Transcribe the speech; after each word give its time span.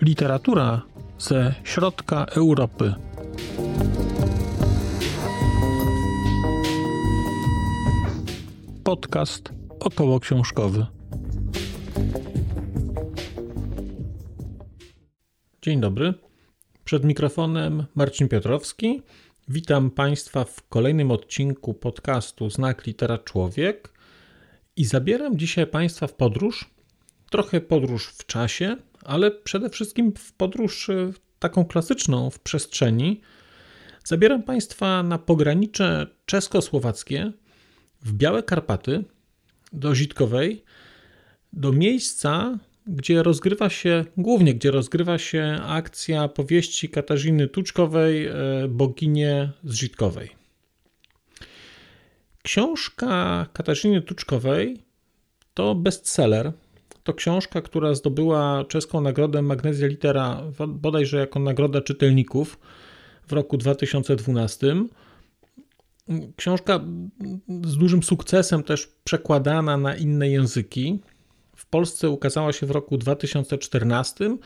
Literatura 0.00 0.82
ze 1.18 1.54
środka 1.64 2.24
Europy. 2.24 2.94
Podcast 8.84 9.52
około 9.80 10.20
książkowy. 10.20 10.86
Dzień 15.62 15.80
dobry. 15.80 16.14
Przed 16.84 17.04
mikrofonem 17.04 17.84
Marcin 17.94 18.28
Piotrowski. 18.28 19.02
Witam 19.50 19.90
Państwa 19.90 20.44
w 20.44 20.68
kolejnym 20.68 21.10
odcinku 21.10 21.74
podcastu 21.74 22.50
Znak 22.50 22.86
Litera 22.86 23.18
Człowiek 23.18 23.92
i 24.76 24.84
zabieram 24.84 25.38
dzisiaj 25.38 25.66
Państwa 25.66 26.06
w 26.06 26.14
podróż. 26.14 26.70
Trochę 27.30 27.60
podróż 27.60 28.06
w 28.06 28.26
czasie, 28.26 28.76
ale 29.04 29.30
przede 29.30 29.70
wszystkim 29.70 30.12
w 30.12 30.32
podróż 30.32 30.90
e, 30.90 31.12
taką 31.38 31.64
klasyczną 31.64 32.30
w 32.30 32.38
przestrzeni. 32.38 33.20
Zabieram 34.04 34.42
Państwa 34.42 35.02
na 35.02 35.18
pogranicze 35.18 36.06
czesko-słowackie, 36.26 37.32
w 38.02 38.12
Białe 38.12 38.42
Karpaty, 38.42 39.04
do 39.72 39.94
Żitkowej, 39.94 40.64
do 41.52 41.72
miejsca, 41.72 42.58
gdzie 42.88 43.22
rozgrywa 43.22 43.70
się, 43.70 44.04
głównie 44.16 44.54
gdzie 44.54 44.70
rozgrywa 44.70 45.18
się 45.18 45.58
akcja 45.66 46.28
powieści 46.28 46.88
Katarzyny 46.88 47.48
Tuczkowej, 47.48 48.26
e, 48.26 48.32
Boginie 48.68 49.52
z 49.64 49.74
Żitkowej. 49.74 50.28
Książka 52.42 53.46
Katarzyny 53.52 54.02
Tuczkowej 54.02 54.82
to 55.54 55.74
bestseller. 55.74 56.52
To 57.02 57.14
książka, 57.14 57.62
która 57.62 57.94
zdobyła 57.94 58.64
czeską 58.68 59.00
nagrodę 59.00 59.42
Magnezja 59.42 59.86
Litera, 59.86 60.42
bodajże 60.68 61.16
jako 61.16 61.38
nagroda 61.38 61.80
czytelników 61.80 62.58
w 63.26 63.32
roku 63.32 63.56
2012. 63.56 64.86
Książka 66.36 66.80
z 67.64 67.76
dużym 67.76 68.02
sukcesem 68.02 68.62
też 68.62 68.88
przekładana 69.04 69.76
na 69.76 69.96
inne 69.96 70.28
języki. 70.28 70.98
Polsce 71.70 72.10
ukazała 72.10 72.52
się 72.52 72.66
w 72.66 72.70
roku 72.70 72.98
2014 72.98 74.36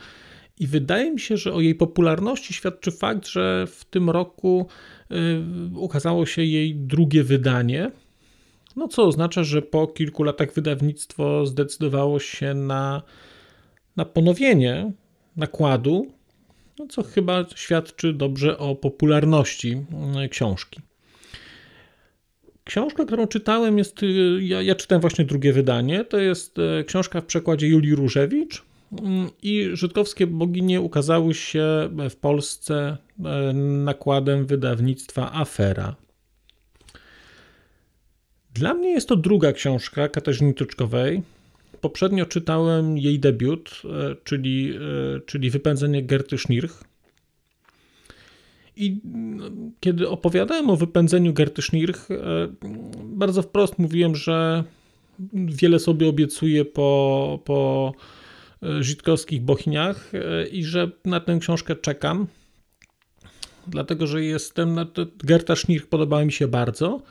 i 0.59 0.67
wydaje 0.67 1.11
mi 1.11 1.19
się, 1.19 1.37
że 1.37 1.53
o 1.53 1.61
jej 1.61 1.75
popularności 1.75 2.53
świadczy 2.53 2.91
fakt, 2.91 3.27
że 3.27 3.67
w 3.67 3.85
tym 3.85 4.09
roku 4.09 4.67
y, 5.11 5.77
ukazało 5.77 6.25
się 6.25 6.43
jej 6.43 6.75
drugie 6.75 7.23
wydanie. 7.23 7.91
No 8.75 8.87
co 8.87 9.03
oznacza, 9.03 9.43
że 9.43 9.61
po 9.61 9.87
kilku 9.87 10.23
latach 10.23 10.53
wydawnictwo 10.53 11.45
zdecydowało 11.45 12.19
się 12.19 12.53
na, 12.53 13.01
na 13.95 14.05
ponowienie 14.05 14.91
nakładu, 15.35 16.07
no 16.79 16.87
co 16.87 17.03
chyba 17.03 17.45
świadczy 17.55 18.13
dobrze 18.13 18.57
o 18.57 18.75
popularności 18.75 19.85
y, 20.25 20.29
książki. 20.29 20.81
Książka, 22.63 23.05
którą 23.05 23.27
czytałem, 23.27 23.77
jest. 23.77 24.03
Y, 24.03 24.39
ja, 24.41 24.61
ja 24.61 24.75
czytałem 24.75 25.01
właśnie 25.01 25.25
drugie 25.25 25.53
wydanie. 25.53 26.05
To 26.05 26.17
jest 26.17 26.59
e, 26.59 26.83
książka 26.83 27.21
w 27.21 27.25
przekładzie 27.25 27.67
Julii 27.67 27.95
Różewicz. 27.95 28.63
Mm, 29.01 29.29
I 29.43 29.69
Żydkowskie 29.73 30.27
Boginie 30.27 30.81
ukazały 30.81 31.33
się 31.33 31.89
w 32.09 32.15
Polsce 32.15 32.97
e, 33.25 33.53
nakładem 33.53 34.45
wydawnictwa 34.45 35.33
Afera. 35.33 35.95
Dla 38.53 38.73
mnie 38.73 38.89
jest 38.89 39.09
to 39.09 39.15
druga 39.15 39.51
książka 39.51 40.07
Katarzyny 40.07 40.53
Tuczkowej. 40.53 41.21
Poprzednio 41.81 42.25
czytałem 42.25 42.97
jej 42.97 43.19
debiut, 43.19 43.81
e, 43.85 44.15
czyli, 44.23 44.79
czyli 45.25 45.49
Wypędzenie 45.49 46.03
Gerty 46.03 46.37
Schnirch. 46.37 46.83
I 48.75 49.01
no, 49.03 49.45
kiedy 49.79 50.09
opowiadałem 50.09 50.69
o 50.69 50.75
wypędzeniu 50.75 51.33
Gerty 51.33 51.61
Schnirch, 51.61 52.11
e, 52.11 52.15
bardzo 53.03 53.41
wprost 53.41 53.79
mówiłem, 53.79 54.15
że 54.15 54.63
wiele 55.33 55.79
sobie 55.79 56.07
obiecuję 56.07 56.65
po, 56.65 57.39
po 57.45 57.91
e, 58.63 58.83
żydkowskich 58.83 59.41
bochniach 59.41 60.11
e, 60.13 60.47
i 60.47 60.63
że 60.63 60.91
na 61.05 61.19
tę 61.19 61.37
książkę 61.39 61.75
czekam, 61.75 62.27
dlatego 63.67 64.07
że 64.07 64.23
jestem, 64.23 64.75
Gerta 65.23 65.55
Schnirch 65.55 65.87
podobała 65.87 66.25
mi 66.25 66.31
się 66.31 66.47
bardzo. 66.47 67.01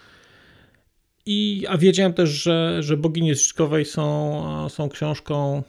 I, 1.26 1.66
a 1.68 1.78
wiedziałem 1.78 2.12
też, 2.12 2.30
że, 2.30 2.82
że 2.82 2.96
Boginie 2.96 3.34
Żydkowej 3.34 3.84
są, 3.84 4.68
są 4.68 4.88
książką 4.88 5.62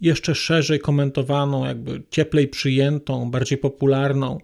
jeszcze 0.00 0.34
szerzej 0.34 0.80
komentowaną, 0.80 1.66
jakby 1.66 2.02
cieplej 2.10 2.48
przyjętą, 2.48 3.30
bardziej 3.30 3.58
popularną 3.58 4.38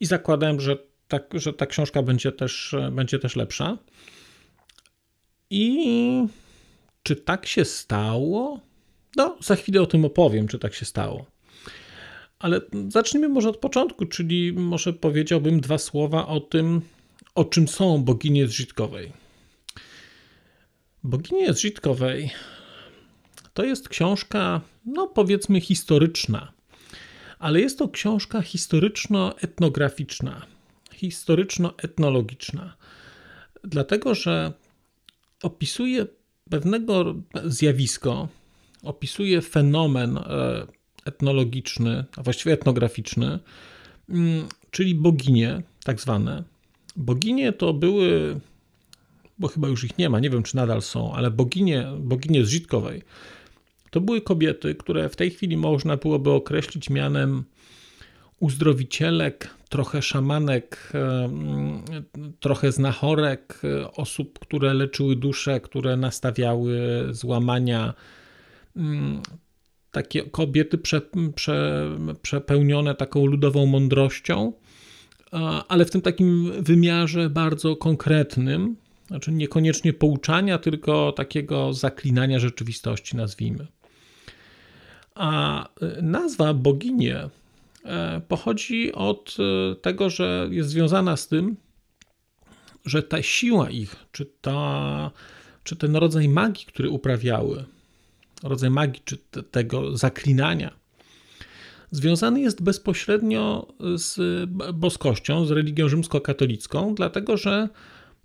i 0.00 0.06
zakładałem, 0.06 0.60
że 0.60 0.76
ta, 1.08 1.20
że 1.32 1.52
ta 1.52 1.66
książka 1.66 2.02
będzie 2.02 2.32
też, 2.32 2.74
będzie 2.92 3.18
też 3.18 3.36
lepsza. 3.36 3.78
I 5.50 5.86
czy 7.02 7.16
tak 7.16 7.46
się 7.46 7.64
stało? 7.64 8.60
No, 9.16 9.36
za 9.40 9.56
chwilę 9.56 9.82
o 9.82 9.86
tym 9.86 10.04
opowiem, 10.04 10.48
czy 10.48 10.58
tak 10.58 10.74
się 10.74 10.84
stało. 10.84 11.26
Ale 12.38 12.60
zacznijmy 12.88 13.28
może 13.28 13.48
od 13.48 13.56
początku, 13.56 14.06
czyli 14.06 14.52
może 14.52 14.92
powiedziałbym 14.92 15.60
dwa 15.60 15.78
słowa 15.78 16.26
o 16.26 16.40
tym, 16.40 16.80
o 17.34 17.44
czym 17.44 17.68
są 17.68 18.04
boginie 18.04 18.46
zżitkowej. 18.46 19.12
Boginie 21.04 21.52
zżitkowej 21.52 22.30
to 23.54 23.64
jest 23.64 23.88
książka, 23.88 24.60
no 24.86 25.06
powiedzmy, 25.06 25.60
historyczna 25.60 26.52
ale 27.40 27.60
jest 27.60 27.78
to 27.78 27.88
książka 27.88 28.42
historyczno-etnograficzna, 28.42 30.46
historyczno-etnologiczna, 30.92 32.72
dlatego 33.64 34.14
że 34.14 34.52
opisuje 35.42 36.06
pewnego 36.50 37.14
zjawisko, 37.44 38.28
opisuje 38.82 39.42
fenomen 39.42 40.18
e, 40.18 40.22
etnologiczny, 41.04 42.04
a 42.16 42.22
właściwie 42.22 42.52
etnograficzny, 42.52 43.38
mm, 44.08 44.48
czyli 44.70 44.94
boginie, 44.94 45.62
tak 45.84 46.00
zwane. 46.00 46.44
Boginie 46.96 47.52
to 47.52 47.74
były, 47.74 48.40
bo 49.38 49.48
chyba 49.48 49.68
już 49.68 49.84
ich 49.84 49.98
nie 49.98 50.10
ma, 50.10 50.20
nie 50.20 50.30
wiem 50.30 50.42
czy 50.42 50.56
nadal 50.56 50.82
są, 50.82 51.14
ale 51.14 51.30
boginie, 51.30 51.86
boginie 51.98 52.44
zżitkowej 52.44 53.02
to 53.90 54.00
były 54.00 54.20
kobiety, 54.20 54.74
które 54.74 55.08
w 55.08 55.16
tej 55.16 55.30
chwili 55.30 55.56
można 55.56 55.96
byłoby 55.96 56.30
określić 56.30 56.90
mianem 56.90 57.44
uzdrowicielek, 58.40 59.50
trochę 59.68 60.02
szamanek, 60.02 60.92
trochę 62.40 62.72
znachorek, 62.72 63.62
osób, 63.96 64.38
które 64.38 64.74
leczyły 64.74 65.16
dusze, 65.16 65.60
które 65.60 65.96
nastawiały 65.96 66.78
złamania. 67.10 67.94
Mm, 68.76 69.22
takie 69.90 70.22
kobiety 70.22 70.78
prze, 70.78 71.00
prze, 71.34 71.88
przepełnione 72.22 72.94
taką 72.94 73.26
ludową 73.26 73.66
mądrością, 73.66 74.52
ale 75.68 75.84
w 75.84 75.90
tym 75.90 76.00
takim 76.00 76.52
wymiarze 76.62 77.30
bardzo 77.30 77.76
konkretnym, 77.76 78.76
znaczy 79.06 79.32
niekoniecznie 79.32 79.92
pouczania, 79.92 80.58
tylko 80.58 81.12
takiego 81.12 81.72
zaklinania 81.72 82.38
rzeczywistości, 82.38 83.16
nazwijmy. 83.16 83.66
A 85.20 85.64
y, 85.82 86.02
nazwa 86.02 86.54
boginie 86.54 87.28
e, 87.84 88.20
pochodzi 88.28 88.92
od 88.92 89.36
y, 89.72 89.76
tego, 89.76 90.10
że 90.10 90.48
jest 90.50 90.68
związana 90.68 91.16
z 91.16 91.28
tym, 91.28 91.56
że 92.84 93.02
ta 93.02 93.22
siła 93.22 93.70
ich, 93.70 93.96
czy, 94.12 94.26
ta, 94.40 95.10
czy 95.64 95.76
ten 95.76 95.96
rodzaj 95.96 96.28
magii, 96.28 96.66
który 96.66 96.90
uprawiały, 96.90 97.64
rodzaj 98.42 98.70
magii, 98.70 99.02
czy 99.04 99.16
te, 99.16 99.42
tego 99.42 99.96
zaklinania, 99.96 100.70
związany 101.90 102.40
jest 102.40 102.62
bezpośrednio 102.62 103.66
z 103.94 104.18
boskością, 104.74 105.44
z 105.46 105.50
religią 105.50 105.88
rzymskokatolicką, 105.88 106.94
dlatego 106.94 107.36
że 107.36 107.68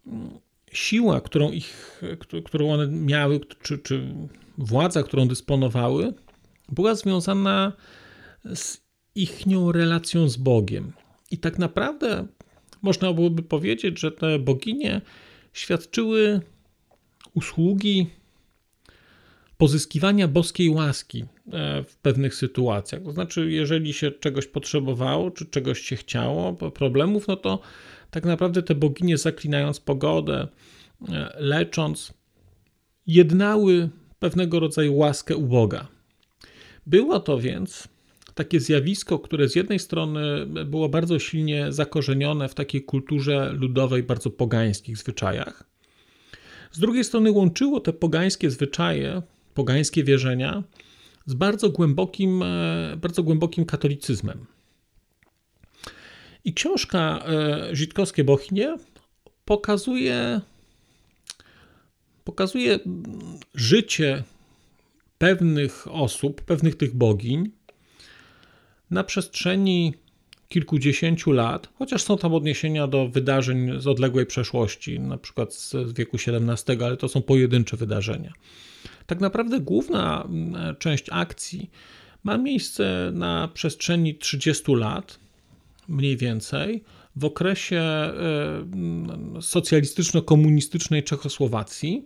mm, 0.08 0.30
siła, 0.72 1.22
którą, 1.22 1.52
ich, 1.52 2.02
którą 2.46 2.72
one 2.74 2.88
miały, 2.88 3.40
czy, 3.62 3.78
czy 3.78 4.14
władza, 4.58 5.04
którą 5.04 5.28
dysponowały, 5.28 6.14
była 6.70 6.96
związana 6.96 7.74
z 8.56 8.82
ichnią 9.16 9.72
relacją 9.72 10.30
z 10.30 10.38
Bogiem. 10.38 10.94
I 11.32 11.38
tak 11.38 11.60
naprawdę 11.60 12.28
można 12.82 13.14
byłoby 13.14 13.44
powiedzieć, 13.44 14.00
że 14.00 14.12
te 14.12 14.40
boginie 14.40 15.02
świadczyły 15.54 16.42
usługi 17.34 18.08
pozyskiwania 19.58 20.28
boskiej 20.28 20.70
łaski 20.70 21.26
e, 21.52 21.84
w 21.84 21.96
pewnych 21.96 22.36
sytuacjach. 22.36 23.04
To 23.04 23.12
znaczy, 23.12 23.52
jeżeli 23.52 23.94
się 23.94 24.12
czegoś 24.12 24.48
potrzebowało, 24.48 25.32
czy 25.32 25.46
czegoś 25.46 25.82
się 25.82 25.96
chciało, 25.96 26.54
problemów, 26.54 27.28
no 27.28 27.36
to 27.36 27.60
tak 28.12 28.26
naprawdę 28.26 28.64
te 28.64 28.76
boginie 28.76 29.18
zaklinając 29.18 29.80
pogodę, 29.80 30.48
e, 31.10 31.36
lecząc, 31.40 32.14
jednały 33.08 33.90
pewnego 34.20 34.60
rodzaju 34.60 34.96
łaskę 34.96 35.36
u 35.36 35.48
Boga. 35.48 35.95
Było 36.86 37.20
to 37.20 37.40
więc 37.40 37.88
takie 38.36 38.60
zjawisko, 38.60 39.20
które 39.20 39.50
z 39.50 39.56
jednej 39.56 39.80
strony 39.80 40.46
było 40.46 40.90
bardzo 40.90 41.20
silnie 41.20 41.72
zakorzenione 41.72 42.50
w 42.50 42.56
takiej 42.56 42.84
kulturze 42.84 43.52
ludowej, 43.54 44.04
bardzo 44.04 44.30
pogańskich 44.30 44.98
zwyczajach. 44.98 45.64
Z 46.72 46.80
drugiej 46.80 47.04
strony 47.04 47.32
łączyło 47.32 47.80
te 47.80 47.94
pogańskie 47.94 48.52
zwyczaje, 48.52 49.22
pogańskie 49.54 50.04
wierzenia 50.04 50.64
z 51.26 51.34
bardzo 51.34 51.70
głębokim, 51.70 52.44
e, 52.44 52.98
bardzo 53.02 53.24
głębokim 53.24 53.66
katolicyzmem. 53.66 54.46
I 56.46 56.54
książka 56.54 57.26
e, 57.28 57.76
Żitkowskie 57.76 58.24
Bochnie 58.24 58.78
pokazuje, 59.46 60.42
pokazuje 62.24 62.80
życie 63.54 64.24
pewnych 65.18 65.88
osób, 65.92 66.42
pewnych 66.42 66.76
tych 66.76 66.96
bogiń 66.96 67.52
na 68.92 69.04
przestrzeni 69.04 69.94
kilkudziesięciu 70.50 71.32
lat, 71.32 71.70
chociaż 71.74 72.04
są 72.04 72.18
tam 72.18 72.34
odniesienia 72.34 72.88
do 72.88 73.08
wydarzeń 73.08 73.82
z 73.82 73.88
odległej 73.88 74.26
przeszłości, 74.26 75.00
na 75.00 75.18
przykład 75.18 75.54
z 75.54 75.94
wieku 75.94 76.18
XVII, 76.28 76.84
ale 76.84 76.98
to 76.98 77.08
są 77.08 77.22
pojedyncze 77.22 77.78
wydarzenia. 77.78 78.34
Tak 79.06 79.20
naprawdę 79.20 79.60
główna 79.60 80.28
część 80.80 81.06
akcji 81.12 81.72
ma 82.24 82.38
miejsce 82.38 83.12
na 83.14 83.48
przestrzeni 83.48 84.16
30 84.16 84.76
lat, 84.76 85.20
mniej 85.88 86.18
więcej, 86.18 86.84
w 87.16 87.26
okresie 87.26 87.80
e, 87.80 88.14
socjalistyczno-komunistycznej 89.42 91.04
Czechosłowacji. 91.04 92.06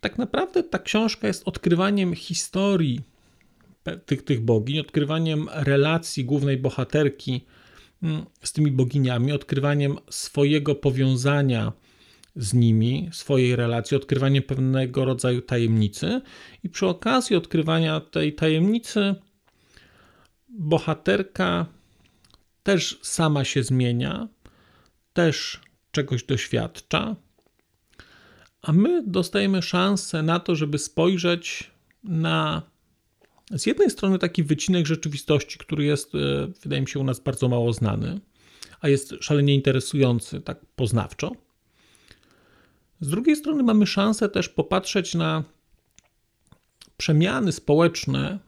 Tak 0.00 0.18
naprawdę 0.18 0.62
ta 0.62 0.78
książka 0.78 1.26
jest 1.26 1.48
odkrywaniem 1.48 2.14
historii 2.14 3.00
tych, 4.06 4.22
tych 4.22 4.40
bogiń, 4.40 4.78
odkrywaniem 4.78 5.48
relacji 5.52 6.24
głównej 6.24 6.56
bohaterki 6.56 7.44
mm, 8.02 8.24
z 8.42 8.52
tymi 8.52 8.70
boginiami, 8.72 9.32
odkrywaniem 9.32 9.96
swojego 10.10 10.74
powiązania 10.74 11.72
z 12.36 12.54
nimi, 12.54 13.08
swojej 13.12 13.56
relacji, 13.56 13.96
odkrywaniem 13.96 14.42
pewnego 14.42 15.04
rodzaju 15.04 15.42
tajemnicy. 15.42 16.20
I 16.64 16.68
przy 16.68 16.86
okazji 16.86 17.36
odkrywania 17.36 18.00
tej 18.00 18.34
tajemnicy, 18.34 19.14
bohaterka 20.48 21.66
też 22.62 22.98
sama 23.02 23.44
się 23.44 23.62
zmienia, 23.62 24.28
też 25.12 25.60
czegoś 25.90 26.24
doświadcza, 26.24 27.16
a 28.62 28.72
my 28.72 29.02
dostajemy 29.06 29.62
szansę 29.62 30.22
na 30.22 30.40
to, 30.40 30.56
żeby 30.56 30.78
spojrzeć 30.78 31.70
na 32.04 32.62
z 33.50 33.66
jednej 33.66 33.90
strony 33.90 34.18
taki 34.18 34.42
wycinek 34.42 34.86
rzeczywistości, 34.86 35.58
który 35.58 35.84
jest, 35.84 36.14
e, 36.14 36.18
wydaje 36.62 36.82
mi 36.82 36.88
się, 36.88 37.00
u 37.00 37.04
nas 37.04 37.20
bardzo 37.20 37.48
mało 37.48 37.72
znany, 37.72 38.20
a 38.80 38.88
jest 38.88 39.14
szalenie 39.20 39.54
interesujący, 39.54 40.40
tak 40.40 40.66
poznawczo. 40.76 41.32
Z 43.00 43.08
drugiej 43.08 43.36
strony 43.36 43.62
mamy 43.62 43.86
szansę 43.86 44.28
też 44.28 44.48
popatrzeć 44.48 45.14
na 45.14 45.44
przemiany 46.96 47.52
społeczne 47.52 48.30
e, 48.30 48.38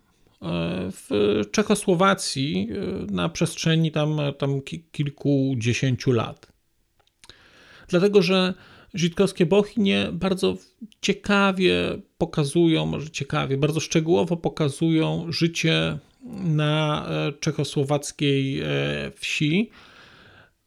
w 0.91 1.11
Czechosłowacji 1.53 2.69
e, 2.71 3.13
na 3.13 3.29
przestrzeni 3.29 3.93
tam, 3.93 4.19
tam 4.39 4.61
kilkudziesięciu 4.93 6.13
lat. 6.13 6.53
Dlatego, 7.89 8.23
że 8.23 8.55
Żydkowskie 8.95 9.47
Bochinie 9.47 10.09
bardzo 10.13 10.57
ciekawie 11.01 11.99
pokazują, 12.19 12.87
może 12.87 13.11
ciekawie, 13.11 13.57
bardzo 13.57 13.81
szczegółowo 13.81 14.37
pokazują 14.37 15.27
życie 15.33 15.99
na 16.45 17.07
e, 17.09 17.33
czechosłowackiej 17.33 18.61
e, 18.61 18.67
wsi 19.17 19.71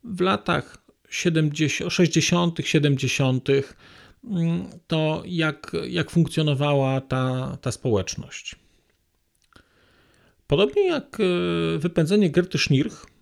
w 0.03 0.21
latach 0.21 0.77
70, 1.09 1.93
60., 1.93 2.57
70., 2.63 3.47
to 4.87 5.23
jak, 5.25 5.71
jak 5.89 6.11
funkcjonowała 6.11 7.01
ta, 7.01 7.57
ta 7.61 7.71
społeczność. 7.71 8.55
Podobnie 10.47 10.87
jak 10.87 11.17
e, 11.19 11.77
wypędzenie 11.77 12.29
Gerty 12.29 12.57
Schnirch, 12.57 13.12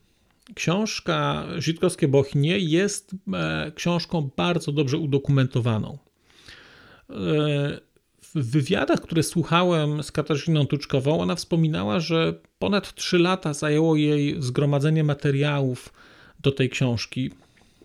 książka 0.55 1.45
Żydkowskie 1.57 2.07
Bochnie 2.07 2.59
jest 2.59 3.15
e, 3.33 3.71
książką 3.75 4.29
bardzo 4.37 4.71
dobrze 4.71 4.97
udokumentowaną. 4.97 5.97
E, 7.09 7.13
w 8.35 8.51
wywiadach, 8.51 9.01
które 9.01 9.23
słuchałem 9.23 10.03
z 10.03 10.11
Katarzyną 10.11 10.67
Tuczkową, 10.67 11.21
ona 11.21 11.35
wspominała, 11.35 11.99
że 11.99 12.33
ponad 12.59 12.95
3 12.95 13.17
lata 13.17 13.53
zajęło 13.53 13.95
jej 13.95 14.35
zgromadzenie 14.39 15.03
materiałów 15.03 15.93
do 16.39 16.51
tej 16.51 16.69
książki, 16.69 17.31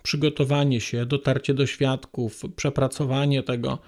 przygotowanie 0.03 0.81
się, 0.81 1.07
dotarcie 1.07 1.55
do 1.55 1.67
świadków, 1.67 2.43
przepracowanie 2.57 3.43
tego, 3.43 3.79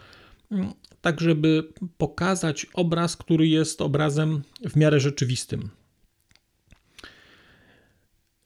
tak 1.00 1.20
żeby 1.20 1.68
pokazać 1.98 2.66
obraz, 2.74 3.16
który 3.16 3.48
jest 3.48 3.80
obrazem 3.80 4.42
w 4.70 4.76
miarę 4.76 5.00
rzeczywistym. 5.00 5.68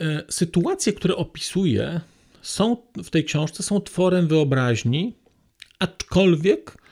E, 0.02 0.22
sytuacje, 0.28 0.93
które 0.93 1.16
opisuje, 1.16 2.00
są 2.43 2.76
w 3.04 3.10
tej 3.10 3.25
książce 3.25 3.62
są 3.62 3.81
tworem 3.81 4.28
wyobraźni, 4.28 5.14
aczkolwiek 5.78 6.82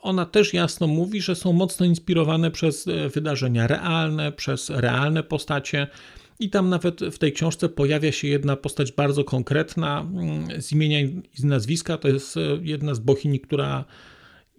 ona 0.00 0.26
też 0.26 0.54
jasno 0.54 0.86
mówi, 0.86 1.20
że 1.20 1.34
są 1.34 1.52
mocno 1.52 1.86
inspirowane 1.86 2.50
przez 2.50 2.88
e, 2.88 3.08
wydarzenia 3.08 3.66
realne, 3.66 4.32
przez 4.32 4.70
realne 4.70 5.22
postacie. 5.22 5.86
I 6.38 6.50
tam 6.50 6.68
nawet 6.68 7.00
w 7.00 7.18
tej 7.18 7.32
książce 7.32 7.68
pojawia 7.68 8.12
się 8.12 8.28
jedna 8.28 8.56
postać 8.56 8.92
bardzo 8.92 9.24
konkretna 9.24 10.00
mm, 10.00 10.62
z 10.62 10.72
imienia 10.72 11.00
i 11.00 11.22
z 11.34 11.44
nazwiska. 11.44 11.98
To 11.98 12.08
jest 12.08 12.36
e, 12.36 12.40
jedna 12.62 12.94
z 12.94 12.98
bohini, 12.98 13.40
która 13.40 13.84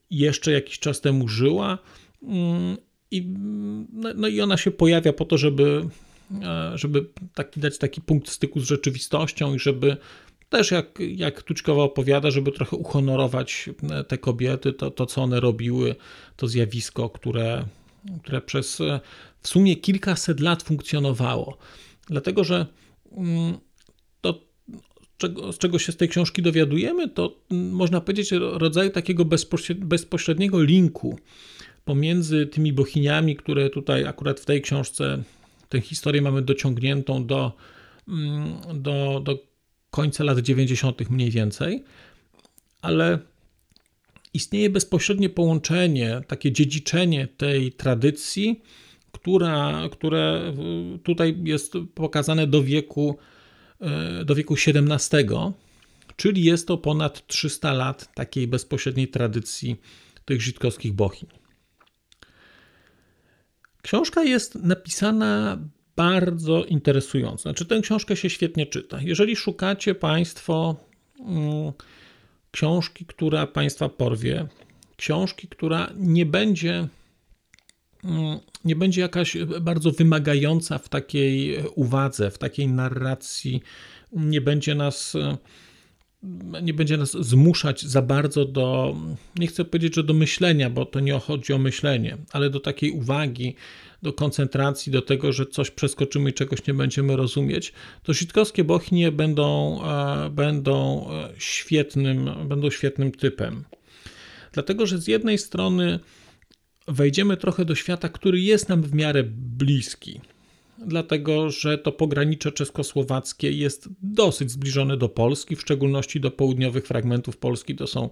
jeszcze 0.09 0.51
jakiś 0.51 0.79
czas 0.79 1.01
temu 1.01 1.27
żyła. 1.27 1.77
Mm, 2.23 2.77
I, 3.11 3.19
mm, 3.19 3.87
no, 3.93 4.09
no 4.15 4.27
i 4.27 4.41
ona 4.41 4.57
się 4.57 4.71
pojawia 4.71 5.13
po 5.13 5.25
to, 5.25 5.37
żeby 5.37 5.81
żeby 6.75 7.09
taki, 7.33 7.59
dać 7.59 7.77
taki 7.77 8.01
punkt 8.01 8.29
styku 8.29 8.59
z 8.59 8.63
rzeczywistością 8.63 9.53
i 9.53 9.59
żeby 9.59 9.97
też 10.49 10.71
jak, 10.71 10.99
jak 10.99 11.43
Tuczkowa 11.43 11.83
opowiada, 11.83 12.31
żeby 12.31 12.51
trochę 12.51 12.77
uhonorować 12.77 13.69
e, 13.91 14.03
te 14.03 14.17
kobiety, 14.17 14.73
to, 14.73 14.91
to 14.91 15.05
co 15.05 15.23
one 15.23 15.39
robiły, 15.39 15.95
to 16.35 16.47
zjawisko, 16.47 17.09
które, 17.09 17.65
które 18.21 18.41
przez 18.41 18.81
e, 18.81 18.99
w 19.41 19.47
sumie 19.47 19.75
kilkaset 19.75 20.39
lat 20.39 20.63
funkcjonowało. 20.63 21.57
Dlatego, 22.07 22.43
że 22.43 22.65
mm, 23.11 23.57
to, 24.21 24.41
z 25.51 25.57
czego 25.57 25.79
się 25.79 25.91
z 25.91 25.97
tej 25.97 26.09
książki 26.09 26.41
dowiadujemy, 26.41 27.09
to 27.09 27.37
mm, 27.51 27.71
można 27.71 28.01
powiedzieć 28.01 28.31
rodzaju 28.31 28.89
takiego 28.89 29.25
bezpośredniego 29.75 30.63
linku 30.63 31.19
pomiędzy 31.85 32.47
tymi 32.47 32.73
bochiniami, 32.73 33.35
które 33.35 33.69
tutaj 33.69 34.05
akurat 34.05 34.39
w 34.39 34.45
tej 34.45 34.61
książce 34.61 35.23
tę 35.69 35.81
historię 35.81 36.21
mamy 36.21 36.41
dociągniętą 36.41 37.25
do, 37.25 37.53
mm, 38.07 38.81
do, 38.81 39.21
do 39.23 39.39
końca 39.91 40.23
lat 40.23 40.39
90. 40.39 41.09
mniej 41.09 41.31
więcej, 41.31 41.83
ale 42.81 43.19
istnieje 44.33 44.69
bezpośrednie 44.69 45.29
połączenie, 45.29 46.21
takie 46.27 46.51
dziedziczenie 46.51 47.27
tej 47.27 47.71
tradycji, 47.71 48.61
która, 49.11 49.89
które 49.91 50.53
tutaj 51.03 51.37
jest 51.43 51.73
pokazane 51.95 52.47
do 52.47 52.63
wieku, 52.63 53.17
e, 53.81 54.25
do 54.25 54.35
wieku 54.35 54.55
XVII, 54.67 55.27
czyli 56.15 56.43
jest 56.43 56.67
to 56.67 56.77
ponad 56.77 57.27
300 57.27 57.73
lat 57.73 58.13
takiej 58.13 58.47
bezpośredniej 58.47 59.07
tradycji 59.07 59.75
tych 60.25 60.41
żydkowskich 60.41 60.93
bohin. 60.93 61.29
Książka 63.87 64.23
jest 64.23 64.55
napisana 64.55 65.57
bardzo 65.95 66.63
interesująco. 66.63 67.41
Znaczy, 67.41 67.65
tę 67.65 67.81
książkę 67.81 68.15
się 68.15 68.29
świetnie 68.29 68.65
czyta. 68.65 69.01
Jeżeli 69.01 69.35
szukacie 69.35 69.95
Państwo 69.95 70.75
mm, 71.19 71.71
książki, 72.51 73.05
która 73.05 73.47
Państwa 73.47 73.89
porwie, 73.89 74.47
książki, 74.97 75.47
która 75.47 75.89
nie 75.95 76.25
będzie, 76.25 76.87
mm, 78.03 78.39
nie 78.65 78.75
będzie 78.75 79.01
jakaś 79.01 79.37
bardzo 79.61 79.91
wymagająca 79.91 80.77
w 80.77 80.89
takiej 80.89 81.57
uwadze, 81.75 82.31
w 82.31 82.37
takiej 82.37 82.67
narracji, 82.67 83.61
nie 84.11 84.41
będzie 84.41 84.75
nas 84.75 85.13
nie 86.61 86.73
będzie 86.73 86.97
nas 86.97 87.11
zmuszać 87.11 87.81
za 87.81 88.01
bardzo 88.01 88.45
do, 88.45 88.95
nie 89.39 89.47
chcę 89.47 89.65
powiedzieć, 89.65 89.95
że 89.95 90.03
do 90.03 90.13
myślenia, 90.13 90.69
bo 90.69 90.85
to 90.85 90.99
nie 90.99 91.19
chodzi 91.19 91.53
o 91.53 91.57
myślenie, 91.57 92.17
ale 92.31 92.49
do 92.49 92.59
takiej 92.59 92.91
uwagi, 92.91 93.55
do 94.03 94.13
koncentracji, 94.13 94.91
do 94.91 95.01
tego, 95.01 95.33
że 95.33 95.45
coś 95.45 95.71
przeskoczymy 95.71 96.29
i 96.29 96.33
czegoś 96.33 96.67
nie 96.67 96.73
będziemy 96.73 97.15
rozumieć, 97.15 97.73
to 98.03 98.13
sitkowskie 98.13 98.63
bochnie 98.63 99.11
będą, 99.11 99.79
e, 99.83 100.29
będą 100.29 101.07
e, 101.11 101.29
świetnym, 101.37 102.29
będą 102.45 102.69
świetnym 102.69 103.11
typem. 103.11 103.63
Dlatego, 104.51 104.85
że 104.85 104.97
z 104.97 105.07
jednej 105.07 105.37
strony 105.37 105.99
wejdziemy 106.87 107.37
trochę 107.37 107.65
do 107.65 107.75
świata, 107.75 108.09
który 108.09 108.39
jest 108.39 108.69
nam 108.69 108.83
w 108.83 108.93
miarę 108.93 109.23
bliski 109.23 110.21
dlatego 110.85 111.49
że 111.49 111.77
to 111.77 111.91
pogranicze 111.91 112.51
czeskosłowackie 112.51 113.51
jest 113.51 113.89
dosyć 114.01 114.51
zbliżone 114.51 114.97
do 114.97 115.09
Polski, 115.09 115.55
w 115.55 115.61
szczególności 115.61 116.19
do 116.19 116.31
południowych 116.31 116.87
fragmentów 116.87 117.37
Polski. 117.37 117.75
To 117.75 117.87
są, 117.87 118.09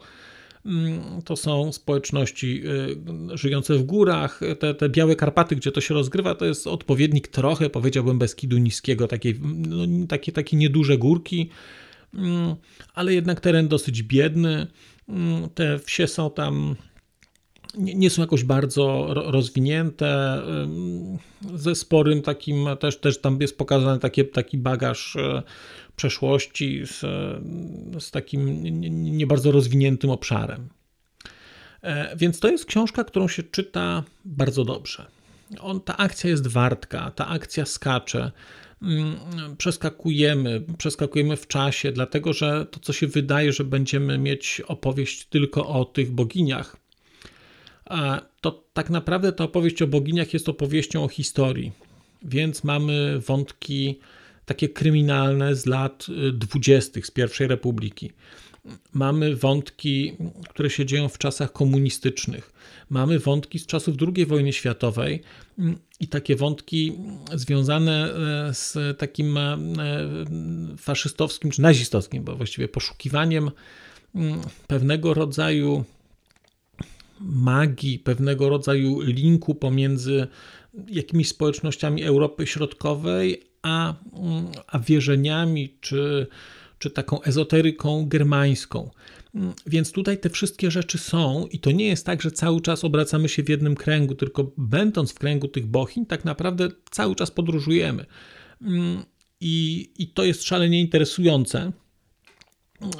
mm, 0.65 1.21
to 1.25 1.35
są 1.35 1.71
społeczności 1.71 2.63
y, 3.33 3.37
żyjące 3.37 3.75
w 3.75 3.83
górach. 3.83 4.41
Te, 4.59 4.73
te 4.73 4.89
Białe 4.89 5.15
Karpaty, 5.15 5.55
gdzie 5.55 5.71
to 5.71 5.81
się 5.81 5.93
rozgrywa, 5.93 6.35
to 6.35 6.45
jest 6.45 6.67
odpowiednik 6.67 7.27
trochę, 7.27 7.69
powiedziałbym, 7.69 8.19
Beskidu 8.19 8.57
Niskiego, 8.57 9.07
takiej, 9.07 9.39
no, 9.41 10.07
takie, 10.07 10.31
takie 10.31 10.57
nieduże 10.57 10.97
górki, 10.97 11.49
mm, 12.13 12.55
ale 12.93 13.13
jednak 13.13 13.41
teren 13.41 13.67
dosyć 13.67 14.03
biedny. 14.03 14.67
Mm, 15.09 15.49
te 15.49 15.79
wsie 15.79 16.07
są 16.07 16.31
tam 16.31 16.75
nie, 17.77 18.09
są 18.09 18.21
jakoś 18.21 18.43
bardzo 18.43 19.07
rozwinięte, 19.13 20.41
ze 21.55 21.75
sporym 21.75 22.21
takim, 22.21 22.67
też, 22.79 22.99
też 22.99 23.21
tam 23.21 23.37
jest 23.41 23.57
pokazany 23.57 23.99
taki, 23.99 24.25
taki 24.25 24.57
bagaż 24.57 25.15
e, 25.15 25.43
przeszłości 25.95 26.81
z, 26.85 26.99
z 28.03 28.11
takim 28.11 28.63
nie, 28.63 28.89
nie 28.89 29.27
bardzo 29.27 29.51
rozwiniętym 29.51 30.09
obszarem. 30.09 30.69
E, 31.81 32.15
więc 32.17 32.39
to 32.39 32.47
jest 32.47 32.65
książka, 32.65 33.03
którą 33.03 33.27
się 33.27 33.43
czyta 33.43 34.03
bardzo 34.25 34.65
dobrze. 34.65 35.05
On, 35.59 35.81
ta 35.81 35.97
akcja 35.97 36.29
jest 36.29 36.47
wartka, 36.47 37.11
ta 37.11 37.27
akcja 37.27 37.65
skacze. 37.65 38.31
Mm, 38.81 39.15
przeskakujemy, 39.57 40.65
przeskakujemy 40.77 41.37
w 41.37 41.47
czasie, 41.47 41.91
dlatego 41.91 42.33
że 42.33 42.65
to, 42.71 42.79
co 42.79 42.93
się 42.93 43.07
wydaje, 43.07 43.53
że 43.53 43.63
będziemy 43.63 44.17
mieć 44.17 44.61
opowieść 44.67 45.25
tylko 45.25 45.67
o 45.67 45.85
tych 45.85 46.11
boginiach, 46.11 46.77
to 48.41 48.63
tak 48.73 48.89
naprawdę 48.89 49.31
ta 49.31 49.43
opowieść 49.43 49.81
o 49.81 49.87
boginiach 49.87 50.33
jest 50.33 50.49
opowieścią 50.49 51.03
o 51.03 51.07
historii. 51.07 51.71
Więc 52.23 52.63
mamy 52.63 53.19
wątki 53.19 53.99
takie 54.45 54.69
kryminalne 54.69 55.55
z 55.55 55.65
lat 55.65 56.05
y, 56.09 56.31
dwudziestych, 56.31 57.07
z 57.07 57.11
pierwszej 57.11 57.47
republiki. 57.47 58.11
Mamy 58.93 59.35
wątki, 59.35 60.17
które 60.49 60.69
się 60.69 60.85
dzieją 60.85 61.09
w 61.09 61.17
czasach 61.17 61.51
komunistycznych. 61.51 62.51
Mamy 62.89 63.19
wątki 63.19 63.59
z 63.59 63.65
czasów 63.65 63.95
II 64.15 64.25
wojny 64.25 64.53
światowej 64.53 65.21
mm, 65.59 65.77
i 65.99 66.07
takie 66.07 66.35
wątki 66.35 66.93
związane 67.33 68.13
e, 68.49 68.53
z 68.53 68.97
takim 68.97 69.37
e, 69.37 69.57
faszystowskim 70.77 71.51
czy 71.51 71.61
nazistowskim, 71.61 72.23
bo 72.23 72.35
właściwie 72.35 72.67
poszukiwaniem 72.67 73.51
mm, 74.15 74.41
pewnego 74.67 75.13
rodzaju 75.13 75.83
magii, 77.19 77.99
pewnego 77.99 78.49
rodzaju 78.49 79.01
linku 79.01 79.55
pomiędzy 79.55 80.27
jakimiś 80.87 81.27
społecznościami 81.27 82.03
Europy 82.03 82.47
Środkowej, 82.47 83.43
a, 83.61 83.93
a 84.67 84.79
wierzeniami 84.79 85.77
czy, 85.81 86.27
czy 86.79 86.89
taką 86.89 87.21
ezoteryką 87.21 88.05
germańską. 88.07 88.89
Więc 89.67 89.91
tutaj 89.91 90.17
te 90.17 90.29
wszystkie 90.29 90.71
rzeczy 90.71 90.97
są, 90.97 91.47
i 91.51 91.59
to 91.59 91.71
nie 91.71 91.87
jest 91.87 92.05
tak, 92.05 92.21
że 92.21 92.31
cały 92.31 92.61
czas 92.61 92.83
obracamy 92.83 93.29
się 93.29 93.43
w 93.43 93.49
jednym 93.49 93.75
kręgu, 93.75 94.15
tylko 94.15 94.51
będąc 94.57 95.11
w 95.11 95.19
kręgu 95.19 95.47
tych 95.47 95.65
bohin, 95.67 96.05
tak 96.05 96.25
naprawdę 96.25 96.69
cały 96.91 97.15
czas 97.15 97.31
podróżujemy. 97.31 98.05
I, 99.41 99.89
i 99.97 100.07
to 100.07 100.23
jest 100.23 100.43
szalenie 100.43 100.81
interesujące 100.81 101.71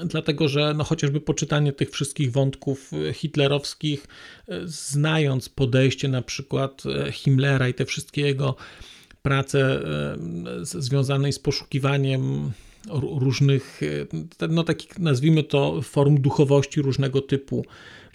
dlatego 0.05 0.47
że 0.47 0.73
no 0.73 0.83
chociażby 0.83 1.21
poczytanie 1.21 1.73
tych 1.73 1.91
wszystkich 1.91 2.31
wątków 2.31 2.91
e, 2.93 3.13
hitlerowskich, 3.13 4.07
e, 4.47 4.61
znając 4.65 5.49
podejście 5.49 6.07
na 6.07 6.21
przykład 6.21 6.83
e, 6.85 7.11
Himmlera 7.11 7.69
i 7.69 7.73
te 7.73 7.85
wszystkie 7.85 8.21
jego 8.21 8.55
prace 9.21 9.83
związane 10.61 11.31
z 11.31 11.39
poszukiwaniem 11.39 12.51
różnych, 13.01 13.81
no 14.49 14.63
takich 14.63 14.99
nazwijmy 14.99 15.43
to 15.43 15.81
form 15.81 16.21
duchowości 16.21 16.81
różnego 16.81 17.21
typu, 17.21 17.65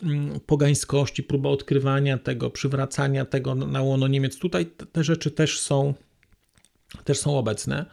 mm, 0.03 0.41
pogańskości, 0.41 1.23
próba 1.23 1.49
odkrywania 1.49 2.19
tego, 2.19 2.51
przywracania 2.51 3.25
tego 3.25 3.55
na 3.55 3.83
łono 3.83 4.09
Niemiec. 4.09 4.39
Tutaj 4.39 4.67
te 4.93 5.05
rzeczy 5.05 5.31
też 5.31 5.61
są, 5.61 5.95
też 7.05 7.19
są 7.19 7.39
obecne. 7.39 7.87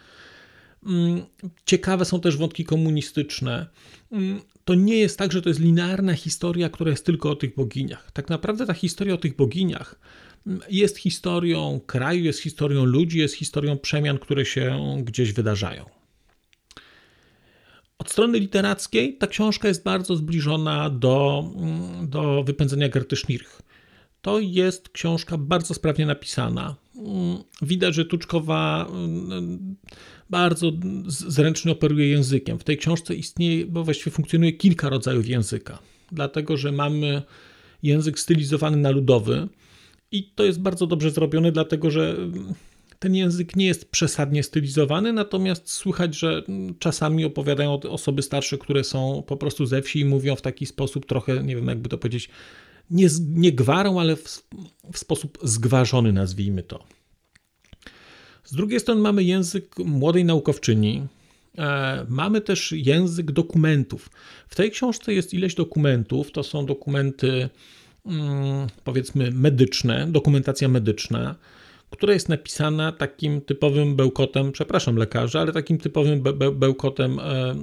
Mm, 0.87 1.25
ciekawe 1.65 2.05
są 2.05 2.19
też 2.19 2.37
wątki 2.37 2.65
komunistyczne. 2.65 3.67
Mm, 4.11 4.41
to 4.65 4.75
nie 4.75 4.97
jest 4.97 5.17
tak, 5.19 5.31
że 5.31 5.41
to 5.41 5.49
jest 5.49 5.61
linearna 5.61 6.13
historia, 6.13 6.69
która 6.69 6.91
jest 6.91 7.05
tylko 7.05 7.31
o 7.31 7.35
tych 7.35 7.55
boginiach. 7.55 8.11
Tak 8.11 8.29
naprawdę 8.29 8.65
ta 8.65 8.73
historia 8.73 9.13
o 9.13 9.17
tych 9.17 9.35
boginiach 9.35 9.99
mm, 10.47 10.61
jest 10.69 10.97
historią 10.97 11.79
kraju, 11.85 12.23
jest 12.23 12.39
historią 12.41 12.85
ludzi, 12.85 13.19
jest 13.19 13.35
historią 13.35 13.77
przemian, 13.77 14.17
które 14.17 14.45
się 14.45 14.97
gdzieś 15.03 15.33
wydarzają. 15.33 15.85
Od 17.97 18.11
strony 18.11 18.39
literackiej 18.39 19.17
ta 19.17 19.27
książka 19.27 19.67
jest 19.67 19.83
bardzo 19.83 20.15
zbliżona 20.15 20.89
do, 20.89 21.43
do 22.03 22.43
wypędzenia 22.43 22.89
Gerty 22.89 23.15
Schnirch. 23.15 23.61
To 24.21 24.39
jest 24.39 24.89
książka 24.89 25.37
bardzo 25.37 25.73
sprawnie 25.73 26.05
napisana. 26.05 26.75
Widać, 27.61 27.95
że 27.95 28.05
Tuczkowa 28.05 28.87
bardzo 30.29 30.71
zręcznie 31.07 31.71
operuje 31.71 32.07
językiem. 32.07 32.59
W 32.59 32.63
tej 32.63 32.77
książce 32.77 33.15
istnieje, 33.15 33.65
bo 33.65 33.83
właściwie 33.83 34.11
funkcjonuje 34.11 34.53
kilka 34.53 34.89
rodzajów 34.89 35.27
języka, 35.27 35.79
dlatego 36.11 36.57
że 36.57 36.71
mamy 36.71 37.21
język 37.83 38.19
stylizowany 38.19 38.77
na 38.77 38.89
ludowy 38.89 39.47
i 40.11 40.23
to 40.23 40.43
jest 40.43 40.61
bardzo 40.61 40.87
dobrze 40.87 41.11
zrobione, 41.11 41.51
dlatego 41.51 41.91
że 41.91 42.15
ten 42.99 43.15
język 43.15 43.55
nie 43.55 43.65
jest 43.65 43.91
przesadnie 43.91 44.43
stylizowany, 44.43 45.13
natomiast 45.13 45.71
słychać, 45.71 46.15
że 46.15 46.43
czasami 46.79 47.25
opowiadają 47.25 47.73
osoby 47.73 48.21
starsze, 48.21 48.57
które 48.57 48.83
są 48.83 49.23
po 49.27 49.37
prostu 49.37 49.65
ze 49.65 49.81
wsi 49.81 49.99
i 49.99 50.05
mówią 50.05 50.35
w 50.35 50.41
taki 50.41 50.65
sposób 50.65 51.05
trochę, 51.05 51.43
nie 51.43 51.55
wiem 51.55 51.67
jakby 51.67 51.89
to 51.89 51.97
powiedzieć, 51.97 52.29
nie, 52.89 53.07
nie 53.29 53.51
gwarą, 53.51 53.99
ale 53.99 54.15
w, 54.15 54.47
w 54.93 54.97
sposób 54.97 55.37
zgwarzony, 55.43 56.13
nazwijmy 56.13 56.63
to. 56.63 56.96
Z 58.47 58.55
drugiej 58.55 58.79
strony 58.79 59.01
mamy 59.01 59.23
język 59.23 59.77
młodej 59.79 60.25
naukowczyni, 60.25 61.07
e, 61.57 62.05
Mamy 62.09 62.41
też 62.41 62.71
język 62.71 63.31
dokumentów. 63.31 64.09
W 64.47 64.55
tej 64.55 64.71
książce 64.71 65.13
jest 65.13 65.33
ileś 65.33 65.55
dokumentów. 65.55 66.31
To 66.31 66.43
są 66.43 66.65
dokumenty, 66.65 67.49
mm, 68.05 68.67
powiedzmy, 68.83 69.31
medyczne, 69.31 70.07
dokumentacja 70.11 70.67
medyczna, 70.67 71.35
która 71.89 72.13
jest 72.13 72.29
napisana 72.29 72.91
takim 72.91 73.41
typowym 73.41 73.95
bełkotem, 73.95 74.51
przepraszam 74.51 74.95
lekarza, 74.95 75.39
ale 75.39 75.51
takim 75.51 75.77
typowym 75.77 76.21
be 76.21 76.33
be 76.33 76.51
bełkotem 76.51 77.19
e, 77.19 77.23
mm, 77.23 77.59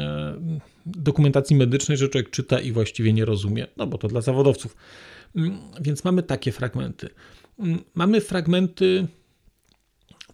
e, 0.00 0.60
dokumentacji 0.86 1.56
medycznej, 1.56 1.98
że 1.98 2.08
człowiek 2.08 2.30
czyta 2.30 2.60
i 2.60 2.72
właściwie 2.72 3.12
nie 3.12 3.24
rozumie, 3.24 3.66
no 3.76 3.86
bo 3.86 3.98
to 3.98 4.08
dla 4.08 4.20
zawodowców. 4.20 4.76
Mm, 5.36 5.58
więc 5.80 6.04
mamy 6.04 6.22
takie 6.22 6.52
fragmenty. 6.52 7.08
Mamy 7.94 8.20
fragmenty 8.20 9.06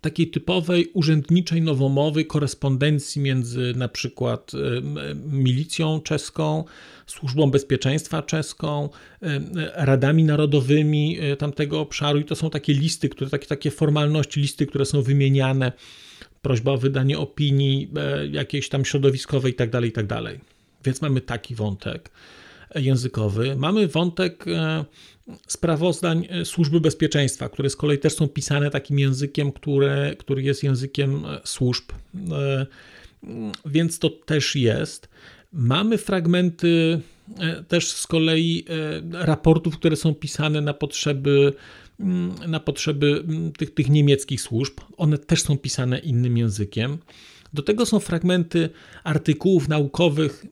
takiej 0.05 0.31
typowej 0.31 0.91
urzędniczej 0.93 1.63
nowomowy 1.63 2.25
korespondencji 2.25 3.23
między 3.23 3.73
na 3.77 3.89
przykład 3.89 4.53
milicją 5.31 6.01
czeską, 6.01 6.65
służbą 7.07 7.51
bezpieczeństwa 7.51 8.23
czeską, 8.23 8.89
radami 9.75 10.25
narodowymi 10.25 11.19
e, 11.21 11.37
tamtego 11.37 11.81
obszaru 11.81 12.19
i 12.19 12.25
to 12.25 12.37
są 12.37 12.51
takie 12.51 12.75
listy, 12.75 13.09
które, 13.09 13.31
takie, 13.31 13.47
takie 13.47 13.71
formalności, 13.71 14.41
listy, 14.41 14.67
które 14.67 14.85
są 14.85 15.03
wymieniane, 15.03 15.73
prośba 16.43 16.73
o 16.73 16.79
wydanie 16.79 17.19
opinii 17.19 17.91
e, 17.97 18.27
jakiejś 18.27 18.69
tam 18.69 18.85
środowiskowej 18.85 19.53
itd., 19.53 19.71
tak 19.71 19.85
itd. 19.85 20.09
Tak 20.09 20.39
Więc 20.85 21.03
mamy 21.03 21.21
taki 21.21 21.55
wątek 21.55 22.11
językowy. 22.75 23.57
Mamy 23.57 23.89
wątek 23.89 24.45
e, 24.49 24.85
sprawozdań 25.47 26.27
e, 26.31 26.45
Służby 26.45 26.81
Bezpieczeństwa, 26.81 27.49
które 27.49 27.71
z 27.71 27.77
kolei 27.77 27.99
też 27.99 28.15
są 28.15 28.29
pisane 28.29 28.71
takim 28.71 28.99
językiem, 28.99 29.53
które, 29.53 30.17
który 30.19 30.43
jest 30.43 30.63
językiem 30.63 31.25
e, 31.25 31.41
służb, 31.45 31.85
więc 33.67 33.99
to 33.99 34.11
też 34.11 34.57
jest. 34.57 35.09
Mamy 35.53 35.99
fragmenty 35.99 37.01
też 37.69 37.91
z 37.91 38.07
kolei 38.07 38.65
raportów, 39.13 39.79
które 39.79 39.97
są 39.97 40.15
pisane 40.15 40.61
na 40.61 40.75
potrzeby, 40.75 41.53
na 42.49 42.61
potrzeby 42.61 43.25
tych, 43.59 43.75
tych 43.75 43.91
niemieckich 43.91 44.41
służb. 44.41 44.75
One 44.97 45.19
też 45.19 45.43
są 45.43 45.59
pisane 45.59 45.99
innym 45.99 46.37
językiem. 46.37 46.99
Do 47.53 47.63
tego 47.63 47.87
są 47.87 48.01
fragmenty 48.01 48.71
artykułów 49.05 49.69
naukowych 49.69 50.47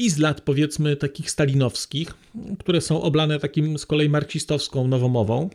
i 0.00 0.10
z 0.10 0.18
lat 0.18 0.40
powiedzmy 0.40 0.96
takich 0.96 1.30
stalinowskich, 1.30 2.14
które 2.58 2.80
są 2.80 3.02
oblane 3.02 3.38
takim 3.38 3.78
z 3.78 3.86
kolei 3.86 4.08
marksistowską 4.08 4.88
nowomową, 4.88 5.50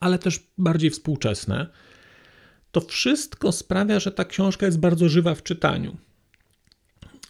ale 0.00 0.18
też 0.18 0.40
bardziej 0.58 0.90
współczesne. 0.90 1.66
To 2.72 2.80
wszystko 2.80 3.52
sprawia, 3.52 4.00
że 4.00 4.12
ta 4.12 4.24
książka 4.24 4.66
jest 4.66 4.78
bardzo 4.78 5.08
żywa 5.08 5.34
w 5.34 5.42
czytaniu. 5.42 5.96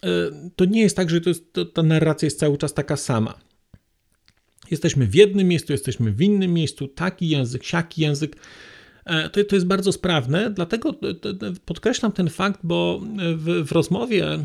E, 0.03 0.07
to 0.55 0.65
nie 0.65 0.81
jest 0.81 0.95
tak, 0.95 1.09
że 1.09 1.21
to 1.21 1.29
jest, 1.29 1.53
to, 1.53 1.65
ta 1.65 1.83
narracja 1.83 2.25
jest 2.25 2.39
cały 2.39 2.57
czas 2.57 2.73
taka 2.73 2.97
sama. 2.97 3.39
Jesteśmy 4.71 5.07
w 5.07 5.15
jednym 5.15 5.47
miejscu, 5.47 5.71
jesteśmy 5.73 6.11
w 6.11 6.21
innym 6.21 6.53
miejscu, 6.53 6.87
taki 6.87 7.29
język, 7.29 7.63
siaki 7.63 8.01
język. 8.01 8.35
E, 9.05 9.29
to, 9.29 9.43
to 9.43 9.55
jest 9.55 9.67
bardzo 9.67 9.91
sprawne, 9.91 10.49
dlatego 10.51 10.93
podkreślam 11.65 12.11
ten 12.11 12.29
fakt, 12.29 12.59
bo 12.63 13.01
w, 13.35 13.67
w 13.67 13.71
rozmowie 13.71 14.25
e, 14.33 14.39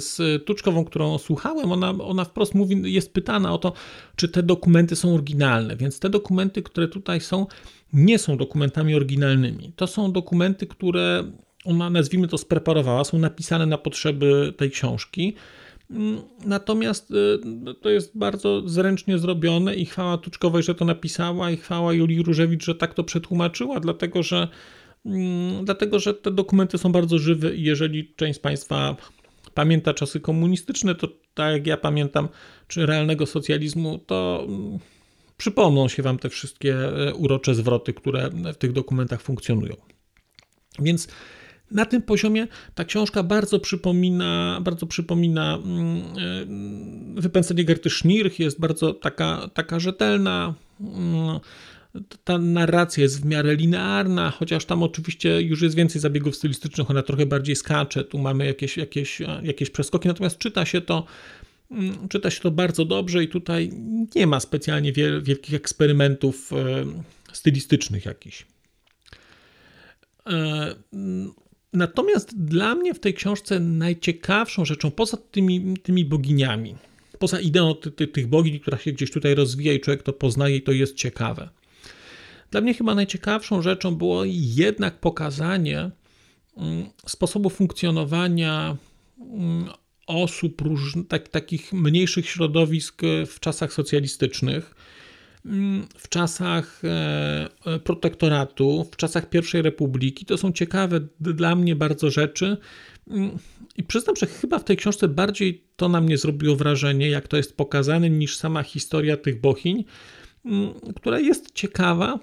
z 0.00 0.44
Tuczkową, 0.44 0.84
którą 0.84 1.18
słuchałem, 1.18 1.72
ona, 1.72 1.90
ona 1.90 2.24
wprost 2.24 2.54
mówi, 2.54 2.92
jest 2.92 3.12
pytana 3.12 3.54
o 3.54 3.58
to, 3.58 3.72
czy 4.16 4.28
te 4.28 4.42
dokumenty 4.42 4.96
są 4.96 5.14
oryginalne. 5.14 5.76
Więc 5.76 5.98
te 5.98 6.10
dokumenty, 6.10 6.62
które 6.62 6.88
tutaj 6.88 7.20
są, 7.20 7.46
nie 7.92 8.18
są 8.18 8.36
dokumentami 8.36 8.94
oryginalnymi. 8.94 9.72
To 9.76 9.86
są 9.86 10.12
dokumenty, 10.12 10.66
które 10.66 11.24
ona, 11.64 11.90
nazwijmy 11.90 12.28
to, 12.28 12.38
spreparowała, 12.38 13.04
są 13.04 13.18
napisane 13.18 13.66
na 13.66 13.78
potrzeby 13.78 14.54
tej 14.56 14.70
książki. 14.70 15.34
Mm, 15.94 16.22
natomiast 16.44 17.10
y, 17.10 17.74
to 17.82 17.90
jest 17.90 18.18
bardzo 18.18 18.68
zręcznie 18.68 19.18
zrobione 19.18 19.74
i 19.74 19.86
chwała 19.86 20.18
Tuczkowej, 20.18 20.62
że 20.62 20.74
to 20.74 20.84
napisała 20.84 21.50
i 21.50 21.56
chwała 21.56 21.92
Julii 21.92 22.22
Różewicz, 22.22 22.64
że 22.64 22.74
tak 22.74 22.94
to 22.94 23.04
przetłumaczyła, 23.04 23.80
dlatego 23.80 24.22
że, 24.22 24.48
mm, 25.06 25.64
dlatego, 25.64 25.98
że 25.98 26.14
te 26.14 26.30
dokumenty 26.30 26.78
są 26.78 26.92
bardzo 26.92 27.18
żywe 27.18 27.54
i 27.54 27.62
jeżeli 27.62 28.14
część 28.16 28.38
z 28.38 28.42
Państwa 28.42 28.96
pamięta 29.54 29.94
czasy 29.94 30.20
komunistyczne, 30.20 30.94
to 30.94 31.08
tak 31.34 31.52
jak 31.52 31.66
ja 31.66 31.76
pamiętam, 31.76 32.28
czy 32.68 32.86
realnego 32.86 33.26
socjalizmu, 33.26 33.98
to 33.98 34.44
mm, 34.48 34.78
przypomną 35.36 35.88
się 35.88 36.02
Wam 36.02 36.18
te 36.18 36.28
wszystkie 36.28 36.76
e, 37.08 37.14
urocze 37.14 37.54
zwroty, 37.54 37.94
które 37.94 38.30
w 38.30 38.56
tych 38.56 38.72
dokumentach 38.72 39.22
funkcjonują. 39.22 39.74
Więc 40.78 41.08
na 41.70 41.86
tym 41.86 42.02
poziomie 42.02 42.46
ta 42.74 42.84
książka 42.84 43.22
bardzo 43.22 43.60
przypomina, 43.60 44.60
bardzo 44.62 44.86
przypomina 44.86 45.54
mm, 45.64 46.02
e, 47.16 47.20
wypędzenie 47.20 47.64
Gerty 47.64 47.90
Schnirch, 47.90 48.38
jest 48.38 48.60
bardzo 48.60 48.94
taka, 48.94 49.50
taka 49.54 49.80
rzetelna. 49.80 50.54
Mm, 50.80 51.40
ta 52.24 52.38
narracja 52.38 53.02
jest 53.02 53.22
w 53.22 53.24
miarę 53.24 53.56
linearna, 53.56 54.30
chociaż 54.30 54.64
tam 54.64 54.82
oczywiście 54.82 55.42
już 55.42 55.62
jest 55.62 55.76
więcej 55.76 56.00
zabiegów 56.00 56.36
stylistycznych, 56.36 56.90
ona 56.90 57.02
trochę 57.02 57.26
bardziej 57.26 57.56
skacze, 57.56 58.04
tu 58.04 58.18
mamy 58.18 58.46
jakieś, 58.46 58.76
jakieś, 58.76 59.22
jakieś 59.42 59.70
przeskoki, 59.70 60.08
natomiast 60.08 60.38
czyta 60.38 60.64
się 60.64 60.80
to 60.80 61.04
mm, 61.70 62.08
czyta 62.08 62.30
się 62.30 62.40
to 62.40 62.50
bardzo 62.50 62.84
dobrze 62.84 63.24
i 63.24 63.28
tutaj 63.28 63.70
nie 64.14 64.26
ma 64.26 64.40
specjalnie 64.40 64.92
wielkich 65.22 65.54
eksperymentów 65.54 66.52
e, 66.52 66.84
stylistycznych 67.32 68.04
jakichś. 68.04 68.46
E, 71.74 71.78
Natomiast 71.78 72.44
dla 72.44 72.74
mnie 72.74 72.94
w 72.94 73.00
tej 73.00 73.14
książce 73.14 73.60
najciekawszą 73.60 74.64
rzeczą, 74.64 74.90
poza 74.90 75.16
tymi, 75.16 75.74
tymi 75.82 76.04
boginiami, 76.04 76.74
poza 77.18 77.40
ideą 77.40 77.74
ty, 77.74 77.90
ty, 77.90 78.06
tych 78.06 78.26
bogini, 78.26 78.60
która 78.60 78.78
się 78.78 78.92
gdzieś 78.92 79.10
tutaj 79.10 79.34
rozwija 79.34 79.72
i 79.72 79.80
człowiek 79.80 80.02
to 80.02 80.12
poznaje 80.12 80.56
i 80.56 80.62
to 80.62 80.72
jest 80.72 80.96
ciekawe. 80.96 81.48
Dla 82.50 82.60
mnie 82.60 82.74
chyba 82.74 82.94
najciekawszą 82.94 83.62
rzeczą 83.62 83.94
było 83.94 84.22
jednak 84.34 85.00
pokazanie 85.00 85.90
mm, 86.56 86.86
sposobu 87.06 87.50
funkcjonowania 87.50 88.76
mm, 89.18 89.68
osób, 90.06 90.60
róż, 90.60 90.94
tak, 91.08 91.28
takich 91.28 91.72
mniejszych 91.72 92.28
środowisk 92.28 93.02
w 93.26 93.40
czasach 93.40 93.72
socjalistycznych 93.72 94.74
w 95.98 96.08
czasach 96.08 96.82
e, 96.84 97.48
e, 97.66 97.78
protektoratu, 97.78 98.84
w 98.92 98.96
czasach 98.96 99.26
I 99.54 99.62
Republiki. 99.62 100.26
To 100.26 100.38
są 100.38 100.52
ciekawe 100.52 101.00
dla 101.20 101.54
mnie 101.54 101.76
bardzo 101.76 102.10
rzeczy. 102.10 102.56
Mm, 103.10 103.38
I 103.76 103.82
przyznam, 103.82 104.16
że 104.16 104.26
chyba 104.26 104.58
w 104.58 104.64
tej 104.64 104.76
książce 104.76 105.08
bardziej 105.08 105.64
to 105.76 105.88
na 105.88 106.00
mnie 106.00 106.18
zrobiło 106.18 106.56
wrażenie, 106.56 107.08
jak 107.08 107.28
to 107.28 107.36
jest 107.36 107.56
pokazane, 107.56 108.10
niż 108.10 108.36
sama 108.36 108.62
historia 108.62 109.16
tych 109.16 109.40
bochiń, 109.40 109.84
mm, 110.44 110.74
która 110.96 111.20
jest 111.20 111.54
ciekawa, 111.54 112.18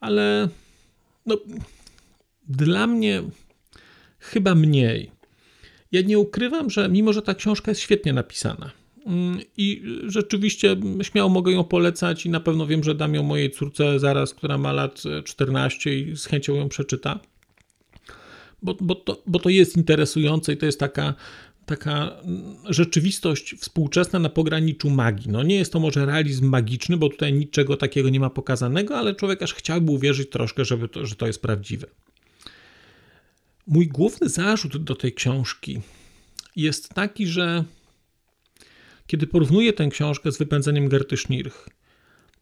ale 0.00 0.48
no, 1.26 1.36
dla 2.48 2.86
mnie 2.86 3.22
chyba 4.18 4.54
mniej. 4.54 5.10
Ja 5.92 6.00
nie 6.00 6.18
ukrywam, 6.18 6.70
że 6.70 6.88
mimo, 6.88 7.12
że 7.12 7.22
ta 7.22 7.34
książka 7.34 7.70
jest 7.70 7.80
świetnie 7.80 8.12
napisana, 8.12 8.70
Mm, 8.70 8.83
I 9.56 9.82
rzeczywiście 10.06 10.76
śmiało 11.02 11.30
mogę 11.30 11.52
ją 11.52 11.64
polecać 11.64 12.26
i 12.26 12.30
na 12.30 12.40
pewno 12.40 12.66
wiem, 12.66 12.84
że 12.84 12.94
dam 12.94 13.14
ją 13.14 13.22
mojej 13.22 13.50
córce 13.50 13.98
zaraz, 14.00 14.34
która 14.34 14.58
ma 14.58 14.72
lat 14.72 15.02
14 15.24 15.98
i 15.98 16.16
z 16.16 16.26
chęcią 16.26 16.54
ją 16.54 16.68
przeczyta. 16.68 17.20
Bo, 18.62 18.76
bo, 18.80 18.94
to, 18.94 19.22
bo 19.26 19.38
to 19.38 19.48
jest 19.48 19.76
interesujące 19.76 20.52
i 20.52 20.56
to 20.56 20.66
jest 20.66 20.80
taka, 20.80 21.14
taka 21.66 22.10
rzeczywistość 22.68 23.54
współczesna 23.54 24.18
na 24.18 24.28
pograniczu 24.28 24.90
magii. 24.90 25.30
No 25.30 25.42
nie 25.42 25.56
jest 25.56 25.72
to 25.72 25.80
może 25.80 26.06
realizm 26.06 26.48
magiczny, 26.48 26.96
bo 26.96 27.08
tutaj 27.08 27.32
niczego 27.32 27.76
takiego 27.76 28.08
nie 28.08 28.20
ma 28.20 28.30
pokazanego, 28.30 28.96
ale 28.96 29.14
człowiek 29.14 29.42
aż 29.42 29.54
chciałby 29.54 29.90
uwierzyć 29.90 30.30
troszkę, 30.30 30.64
żeby 30.64 30.88
to, 30.88 31.06
że 31.06 31.14
to 31.14 31.26
jest 31.26 31.42
prawdziwe. 31.42 31.86
Mój 33.66 33.88
główny 33.88 34.28
zarzut 34.28 34.76
do 34.76 34.94
tej 34.94 35.12
książki 35.12 35.80
jest 36.56 36.88
taki, 36.88 37.26
że 37.26 37.64
kiedy 39.06 39.26
porównuję 39.26 39.72
tę 39.72 39.88
książkę 39.88 40.32
z 40.32 40.38
wypędzeniem 40.38 40.88
Gerty 40.88 41.16
Schnirch, 41.16 41.68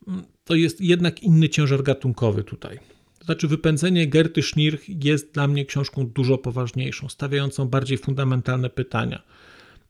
mm, 0.08 0.22
to 0.44 0.54
jest 0.54 0.80
jednak 0.80 1.22
inny 1.22 1.48
ciężar 1.48 1.82
gatunkowy 1.82 2.44
tutaj. 2.44 2.78
To 3.18 3.24
znaczy, 3.24 3.48
wypędzenie 3.48 4.06
Gerty 4.06 4.42
Schnirch 4.42 5.04
jest 5.04 5.34
dla 5.34 5.48
mnie 5.48 5.64
książką 5.66 6.06
dużo 6.06 6.38
poważniejszą, 6.38 7.08
stawiającą 7.08 7.68
bardziej 7.68 7.98
fundamentalne 7.98 8.70
pytania, 8.70 9.22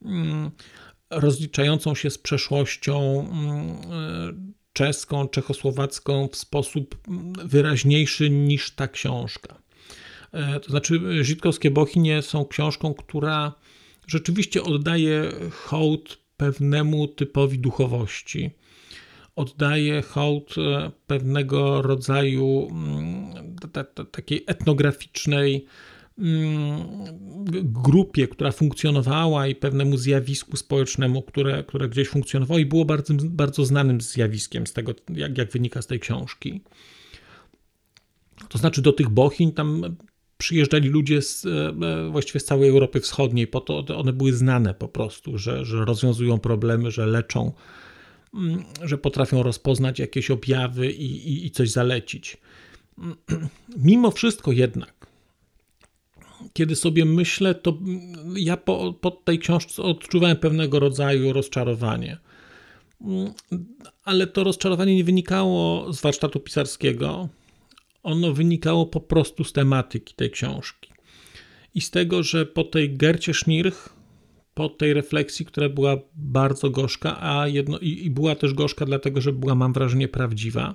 mm, 0.05 0.51
rozliczającą 1.11 1.95
się 1.95 2.11
z 2.11 2.19
przeszłością 2.19 3.21
mm, 3.21 4.53
czeską, 4.73 5.29
czechosłowacką 5.29 6.29
w 6.29 6.37
sposób 6.37 6.97
wyraźniejszy 7.45 8.31
niż 8.31 8.71
ta 8.71 8.89
książka. 8.89 9.63
E, 10.33 10.61
to 10.61 10.71
znaczy, 10.71 11.25
Żydkowskie 11.25 11.71
Bochinie 11.71 12.23
są 12.23 12.45
książką, 12.45 12.95
która 12.95 13.53
rzeczywiście 14.07 14.63
oddaje 14.63 15.33
hołd 15.51 16.22
pewnemu 16.43 17.09
typowi 17.09 17.59
duchowości. 17.59 18.51
Oddaje 19.37 20.03
hołd 20.03 20.55
e, 20.59 20.91
pewnego 21.07 21.83
rodzaju 21.83 22.69
mm, 22.71 23.57
takiej 24.13 24.45
etnograficznej 24.47 25.67
mm, 26.19 26.83
grupie, 27.63 28.29
która 28.29 28.53
funkcjonowała 28.53 29.47
i 29.47 29.55
pewnemu 29.55 29.97
zjawisku 29.97 30.57
społecznemu, 30.57 31.23
które, 31.23 31.65
które 31.65 31.89
gdzieś 31.89 32.09
funkcjonowało 32.09 32.59
i 32.59 32.67
było 32.67 32.85
bardzo, 32.85 33.15
bardzo 33.25 33.65
znanym 33.65 34.01
zjawiskiem 34.01 34.67
z 34.67 34.73
tego, 34.73 34.95
jak, 35.15 35.39
jak 35.39 35.53
wynika 35.53 35.83
z 35.83 35.87
tej 35.87 36.01
książki. 36.01 36.61
To 38.49 38.59
znaczy 38.59 38.83
do 38.83 38.93
tych 38.93 39.09
bochiń 39.09 39.53
tam 39.53 39.97
przyjeżdżali 40.43 40.89
ludzie 40.89 41.23
z, 41.23 41.47
e, 41.47 41.49
e, 41.49 42.09
właściwie 42.11 42.41
z 42.41 42.45
całej 42.45 42.71
Europy 42.71 43.01
Wschodniej, 43.01 43.47
po 43.47 43.61
to 43.61 43.85
one 43.97 44.13
były 44.13 44.33
znane 44.33 44.75
po 44.75 44.89
prostu, 44.89 45.39
że, 45.39 45.65
że 45.65 45.85
rozwiązują 45.85 46.39
problemy, 46.39 46.91
że 46.91 47.07
leczą, 47.07 47.53
mm, 48.35 48.65
że 48.83 48.99
potrafią 48.99 49.43
rozpoznać 49.43 49.99
jakieś 49.99 50.31
objawy 50.31 50.93
i, 50.93 51.33
i, 51.33 51.47
i 51.47 51.51
coś 51.51 51.71
zalecić. 51.71 52.37
Mimo 53.89 54.11
wszystko 54.11 54.53
jednak, 54.53 55.07
kiedy 56.53 56.77
sobie 56.77 57.05
myślę, 57.05 57.55
to 57.55 57.79
ja 58.37 58.57
po, 58.57 58.95
po 59.01 59.11
tej 59.11 59.39
książce 59.39 59.83
odczuwałem 59.83 60.37
pewnego 60.37 60.79
rodzaju 60.79 61.33
rozczarowanie. 61.33 62.19
Mm, 63.01 63.33
ale 64.05 64.27
to 64.27 64.45
rozczarowanie 64.45 64.97
nie 64.97 65.05
wynikało 65.05 65.93
z 65.93 66.01
warsztatu 66.01 66.41
pisarskiego, 66.41 67.29
ono 68.03 68.33
wynikało 68.33 68.87
po 68.87 69.01
prostu 69.01 69.45
z 69.45 69.53
tematyki 69.53 70.15
tej 70.15 70.31
książki. 70.31 70.93
I 71.75 71.81
z 71.81 71.91
tego, 71.91 72.23
że 72.23 72.47
po 72.47 72.65
tej 72.65 72.97
Gercie 72.97 73.35
Schnirch, 73.35 73.89
po 74.55 74.69
tej 74.69 74.95
refleksji, 74.95 75.47
która 75.47 75.69
była 75.69 75.97
bardzo 76.15 76.71
gorzka, 76.71 77.17
a 77.21 77.49
jedno, 77.49 77.79
i, 77.79 78.07
i 78.07 78.11
była 78.11 78.35
też 78.35 78.55
gorzka 78.55 78.85
dlatego, 78.85 79.21
że 79.21 79.33
była, 79.33 79.55
mam 79.55 79.73
wrażenie, 79.73 80.09
prawdziwa, 80.09 80.75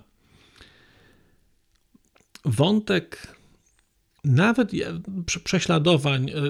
wątek 2.46 3.38
nawet 4.24 4.72
prześladowań 5.44 6.30
e, 6.30 6.34
e, 6.34 6.44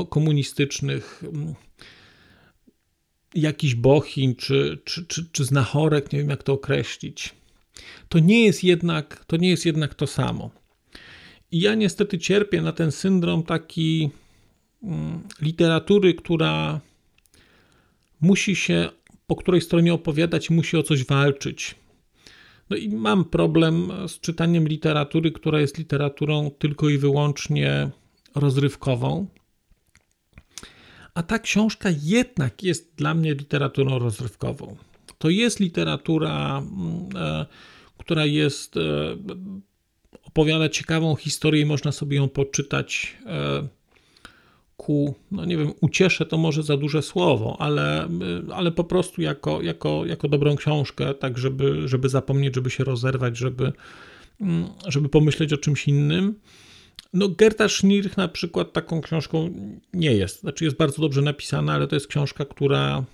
e, 0.00 0.04
komunistycznych, 0.10 1.22
jakichś 3.34 3.74
bohin 3.74 4.36
czy, 4.36 4.78
czy, 4.84 5.06
czy, 5.06 5.30
czy 5.32 5.44
znachorek, 5.44 6.12
nie 6.12 6.18
wiem 6.18 6.30
jak 6.30 6.42
to 6.42 6.52
określić, 6.52 7.34
to 8.08 8.18
nie 8.18 8.44
jest 8.44 8.64
jednak 8.64 9.24
to, 9.24 9.36
nie 9.36 9.50
jest 9.50 9.66
jednak 9.66 9.94
to 9.94 10.06
samo. 10.06 10.50
I 11.50 11.60
ja 11.60 11.74
niestety 11.74 12.18
cierpię 12.18 12.62
na 12.62 12.72
ten 12.72 12.92
syndrom 12.92 13.42
taki 13.42 14.10
mm, 14.82 15.22
literatury, 15.40 16.14
która 16.14 16.80
musi 18.20 18.56
się 18.56 18.88
po 19.32 19.36
której 19.36 19.60
stronie 19.60 19.94
opowiadać, 19.94 20.50
musi 20.50 20.76
o 20.76 20.82
coś 20.82 21.04
walczyć. 21.04 21.74
No 22.70 22.76
i 22.76 22.88
mam 22.88 23.24
problem 23.24 23.92
z 24.08 24.20
czytaniem 24.20 24.68
literatury, 24.68 25.32
która 25.32 25.60
jest 25.60 25.78
literaturą 25.78 26.50
tylko 26.50 26.88
i 26.88 26.98
wyłącznie 26.98 27.90
rozrywkową. 28.34 29.26
A 31.14 31.22
ta 31.22 31.38
książka 31.38 31.88
jednak 32.02 32.62
jest 32.62 32.94
dla 32.94 33.14
mnie 33.14 33.34
literaturą 33.34 33.98
rozrywkową. 33.98 34.76
To 35.22 35.30
jest 35.30 35.60
literatura, 35.60 36.58
mm, 36.58 37.08
e, 37.16 37.46
która 37.98 38.26
jest, 38.26 38.76
e, 38.76 38.80
opowiada 40.22 40.68
ciekawą 40.68 41.16
historię 41.16 41.62
i 41.62 41.66
można 41.66 41.92
sobie 41.92 42.16
ją 42.16 42.28
poczytać 42.28 43.16
e, 43.26 43.68
ku, 44.76 45.14
no 45.30 45.44
nie 45.44 45.56
wiem, 45.56 45.72
ucieszę 45.80 46.26
to 46.26 46.38
może 46.38 46.62
za 46.62 46.76
duże 46.76 47.02
słowo, 47.02 47.56
ale, 47.58 48.08
ale 48.54 48.72
po 48.72 48.84
prostu 48.84 49.22
jako, 49.22 49.62
jako, 49.62 50.06
jako 50.06 50.28
dobrą 50.28 50.56
książkę, 50.56 51.14
tak 51.14 51.38
żeby, 51.38 51.88
żeby 51.88 52.08
zapomnieć, 52.08 52.54
żeby 52.54 52.70
się 52.70 52.84
rozerwać, 52.84 53.36
żeby, 53.36 53.72
mm, 54.40 54.68
żeby 54.88 55.08
pomyśleć 55.08 55.52
o 55.52 55.56
czymś 55.56 55.88
innym. 55.88 56.34
No, 57.12 57.28
Gerta 57.28 57.68
Schnirch 57.68 58.16
na 58.16 58.28
przykład 58.28 58.72
taką 58.72 59.00
książką 59.00 59.50
nie 59.94 60.12
jest. 60.12 60.40
Znaczy 60.40 60.64
jest 60.64 60.76
bardzo 60.76 61.02
dobrze 61.02 61.22
napisana, 61.22 61.72
ale 61.72 61.86
to 61.86 61.96
jest 61.96 62.06
książka, 62.06 62.44
która 62.44 63.04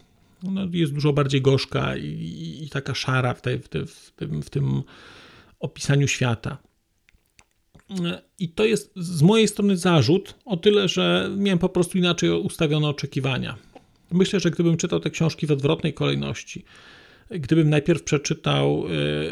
no, 0.42 0.66
jest 0.72 0.92
dużo 0.92 1.12
bardziej 1.12 1.42
gorzka 1.42 1.96
i, 1.96 2.60
i, 2.62 2.68
taka 2.68 2.94
szara 2.94 3.34
w, 3.34 3.42
w, 3.42 3.90
w, 3.90 4.10
tym, 4.10 4.42
w 4.42 4.50
tym 4.50 4.82
opisaniu 5.60 6.08
świata. 6.08 6.58
I 8.38 8.48
to 8.48 8.64
jest 8.64 8.92
z 8.96 9.22
mojej 9.22 9.48
strony 9.48 9.76
zarzut, 9.76 10.34
o 10.44 10.56
tyle, 10.56 10.88
że 10.88 11.30
miałem 11.36 11.58
po 11.58 11.68
prostu 11.68 11.98
inaczej 11.98 12.30
ustawione 12.30 12.88
oczekiwania. 12.88 13.56
Myślę, 14.10 14.40
że 14.40 14.50
gdybym 14.50 14.76
czytał 14.76 15.00
te 15.00 15.10
książki 15.10 15.46
w 15.46 15.52
odwrotnej 15.52 15.94
kolejności, 15.94 16.64
gdybym 17.30 17.70
najpierw 17.70 18.02
przeczytał 18.02 18.84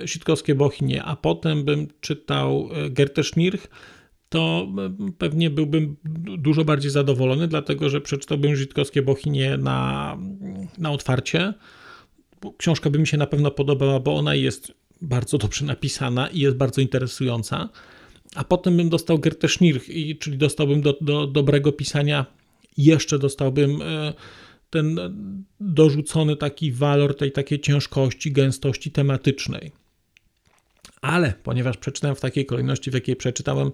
e, 0.03 0.09
Sitkowskie 0.09 0.55
Bochinie, 0.55 1.05
a 1.05 1.16
potem 1.16 1.64
bym 1.64 1.88
czytał 2.01 2.69
e, 2.73 2.90
Gertę 2.90 3.25
Schnirch, 3.25 3.69
to 4.29 4.69
e, 4.79 5.12
pewnie 5.19 5.51
byłbym 5.51 5.97
dużo 6.39 6.65
bardziej 6.65 6.91
zadowolony, 6.91 7.49
dlatego 7.49 7.89
że 7.89 8.01
przeczytałbym 8.01 8.57
Żitkowskie 8.57 9.03
Bochinie 9.03 9.57
na, 9.57 10.19
na 10.79 10.91
otwarcie. 10.91 11.55
Książka 12.59 12.91
by 12.91 12.99
mi 12.99 13.07
się 13.07 13.17
na 13.17 13.27
pewno 13.27 13.51
podobała, 13.51 14.01
bo 14.01 14.17
ona 14.17 14.35
jest 14.35 14.73
bardzo 15.03 15.39
dobrze 15.39 15.65
napisana 15.65 16.29
i 16.29 16.39
jest 16.41 16.57
bardzo 16.57 16.81
interesująca 16.81 17.69
a 18.37 18.45
potem 18.45 18.77
bym 18.77 18.89
dostał 18.89 19.19
Gertę 19.19 19.49
Schnirch, 19.49 19.85
czyli 20.21 20.39
dostałbym 20.39 20.81
do, 20.81 20.97
do 21.01 21.27
dobrego 21.27 21.73
pisania, 21.73 22.27
jeszcze 22.77 23.19
dostałbym 23.19 23.83
e, 23.83 24.12
ten 24.71 25.01
dorzucony 25.61 26.37
taki 26.37 26.73
walor 26.73 27.17
tej 27.17 27.33
takiej 27.33 27.61
ciężkości, 27.61 28.33
gęstości 28.33 28.91
tematycznej. 28.91 29.73
Ale 31.01 31.35
ponieważ 31.43 31.77
przeczytałem 31.77 32.17
w 32.17 32.21
takiej 32.21 32.47
kolejności, 32.47 32.91
w 32.91 32.95
jakiej 32.95 33.17
przeczytałem, 33.17 33.71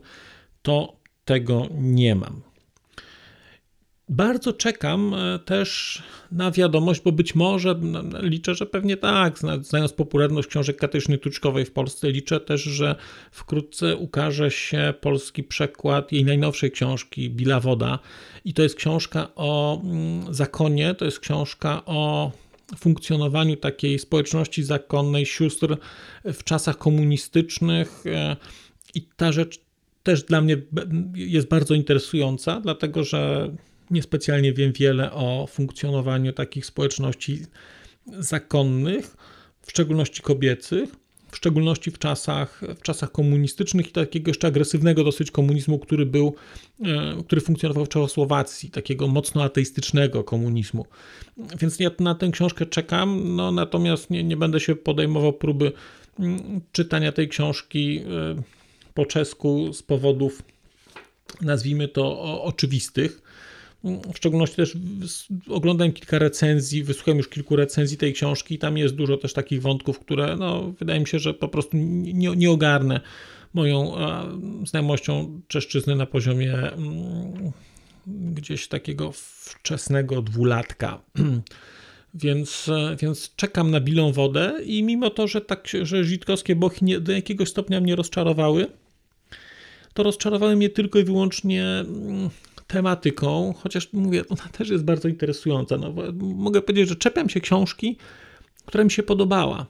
to 0.62 0.96
tego 1.24 1.68
nie 1.80 2.14
mam. 2.14 2.42
Bardzo 4.08 4.52
czekam 4.52 5.14
e, 5.14 5.38
też 5.38 6.02
na 6.32 6.50
wiadomość, 6.50 7.00
bo 7.00 7.12
być 7.12 7.34
może 7.34 7.80
liczę, 8.20 8.54
że 8.54 8.66
pewnie 8.66 8.96
tak, 8.96 9.38
znając 9.60 9.92
popularność 9.92 10.48
książek 10.48 10.76
Katarzyny 10.76 11.18
Tuczkowej 11.18 11.64
w 11.64 11.72
Polsce, 11.72 12.10
liczę 12.10 12.40
też, 12.40 12.62
że 12.62 12.96
wkrótce 13.30 13.96
ukaże 13.96 14.50
się 14.50 14.94
polski 15.00 15.42
przekład 15.42 16.12
jej 16.12 16.24
najnowszej 16.24 16.70
książki 16.70 17.30
Bila 17.30 17.60
Woda. 17.60 17.98
I 18.44 18.54
to 18.54 18.62
jest 18.62 18.74
książka 18.74 19.28
o 19.34 19.80
mm, 19.84 20.34
zakonie, 20.34 20.94
to 20.94 21.04
jest 21.04 21.20
książka 21.20 21.82
o 21.86 22.32
funkcjonowaniu 22.78 23.56
takiej 23.56 23.98
społeczności 23.98 24.62
zakonnej 24.62 25.26
sióstr 25.26 25.76
w 26.24 26.44
czasach 26.44 26.78
komunistycznych. 26.78 28.04
E, 28.06 28.36
I 28.94 29.02
ta 29.02 29.32
rzecz 29.32 29.60
też 30.02 30.22
dla 30.22 30.40
mnie 30.40 30.56
jest 31.14 31.48
bardzo 31.48 31.74
interesująca, 31.74 32.60
dlatego 32.60 33.04
że 33.04 33.50
niespecjalnie 33.90 34.52
wiem 34.52 34.72
wiele 34.72 35.12
o 35.12 35.46
funkcjonowaniu 35.46 36.32
takich 36.32 36.66
społeczności 36.66 37.42
zakonnych, 38.06 39.16
w 39.62 39.70
szczególności 39.70 40.22
kobiecych, 40.22 40.90
w 41.32 41.36
szczególności 41.36 41.90
w 41.90 41.98
czasach, 41.98 42.60
w 42.78 42.82
czasach 42.82 43.12
komunistycznych 43.12 43.88
i 43.88 43.92
takiego 43.92 44.30
jeszcze 44.30 44.46
agresywnego 44.46 45.04
dosyć 45.04 45.30
komunizmu, 45.30 45.78
który 45.78 46.06
był, 46.06 46.34
e, 46.84 47.22
który 47.26 47.40
funkcjonował 47.40 47.84
w 47.84 47.88
Czechosłowacji, 47.88 48.70
takiego 48.70 49.08
mocno 49.08 49.42
ateistycznego 49.42 50.24
komunizmu. 50.24 50.86
Więc 51.60 51.80
ja 51.80 51.90
na 52.00 52.14
tę 52.14 52.30
książkę 52.30 52.66
czekam, 52.66 53.36
no 53.36 53.52
natomiast 53.52 54.10
nie, 54.10 54.24
nie 54.24 54.36
będę 54.36 54.60
się 54.60 54.76
podejmował 54.76 55.32
próby 55.32 55.72
mm, 56.18 56.60
czytania 56.72 57.12
tej 57.12 57.28
książki 57.28 57.98
e, 57.98 58.42
po 58.94 59.06
czesku 59.06 59.72
z 59.72 59.82
powodów, 59.82 60.42
nazwijmy 61.40 61.88
to, 61.88 62.42
oczywistych 62.42 63.22
w 63.84 64.16
szczególności 64.16 64.56
też 64.56 64.76
oglądałem 65.48 65.92
kilka 65.92 66.18
recenzji, 66.18 66.84
wysłuchałem 66.84 67.18
już 67.18 67.28
kilku 67.28 67.56
recenzji 67.56 67.96
tej 67.96 68.12
książki 68.12 68.54
i 68.54 68.58
tam 68.58 68.78
jest 68.78 68.94
dużo 68.94 69.16
też 69.16 69.32
takich 69.32 69.62
wątków, 69.62 70.00
które 70.00 70.36
no, 70.36 70.72
wydaje 70.78 71.00
mi 71.00 71.06
się, 71.06 71.18
że 71.18 71.34
po 71.34 71.48
prostu 71.48 71.76
nie, 71.76 72.36
nie 72.36 72.50
ogarnę 72.50 73.00
moją 73.54 73.94
znajomością 74.66 75.40
czeszczyzny 75.48 75.96
na 75.96 76.06
poziomie 76.06 76.54
mm, 76.54 77.52
gdzieś 78.06 78.68
takiego 78.68 79.12
wczesnego 79.14 80.22
dwulatka. 80.22 81.00
Więc, 82.14 82.70
więc 83.00 83.34
czekam 83.36 83.70
na 83.70 83.80
bilą 83.80 84.12
wodę 84.12 84.52
i 84.64 84.82
mimo 84.82 85.10
to, 85.10 85.28
że 85.28 85.40
tak, 85.40 85.68
że 85.82 86.04
żydkowskie 86.04 86.56
bochy 86.56 86.84
nie, 86.84 87.00
do 87.00 87.12
jakiegoś 87.12 87.48
stopnia 87.48 87.80
mnie 87.80 87.96
rozczarowały, 87.96 88.66
to 89.94 90.02
rozczarowały 90.02 90.56
mnie 90.56 90.70
tylko 90.70 90.98
i 90.98 91.04
wyłącznie 91.04 91.64
mm, 91.64 92.30
tematyką, 92.66 93.54
chociaż 93.62 93.92
mówię, 93.92 94.24
ona 94.28 94.48
też 94.52 94.68
jest 94.68 94.84
bardzo 94.84 95.08
interesująca. 95.08 95.76
No, 95.76 95.94
mogę 96.18 96.62
powiedzieć, 96.62 96.88
że 96.88 96.96
czepiam 96.96 97.28
się 97.28 97.40
książki, 97.40 97.96
która 98.66 98.84
mi 98.84 98.90
się 98.90 99.02
podobała. 99.02 99.66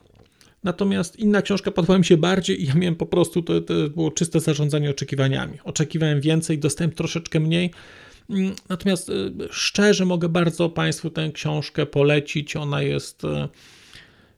Natomiast 0.63 1.19
inna 1.19 1.41
książka 1.41 1.71
podobała 1.71 1.99
mi 1.99 2.05
się 2.05 2.17
bardziej 2.17 2.61
i 2.61 2.65
ja 2.65 2.73
miałem 2.73 2.95
po 2.95 3.05
prostu, 3.05 3.41
to, 3.41 3.61
to 3.61 3.73
było 3.89 4.11
czyste 4.11 4.39
zarządzanie 4.39 4.89
oczekiwaniami. 4.89 5.57
Oczekiwałem 5.63 6.21
więcej, 6.21 6.59
dostałem 6.59 6.91
troszeczkę 6.91 7.39
mniej. 7.39 7.71
Mm, 8.29 8.55
natomiast 8.69 9.09
e, 9.09 9.13
szczerze 9.51 10.05
mogę 10.05 10.29
bardzo 10.29 10.69
Państwu 10.69 11.09
tę 11.09 11.31
książkę 11.33 11.85
polecić. 11.85 12.55
Ona 12.55 12.81
jest 12.81 13.25
e, 13.25 13.49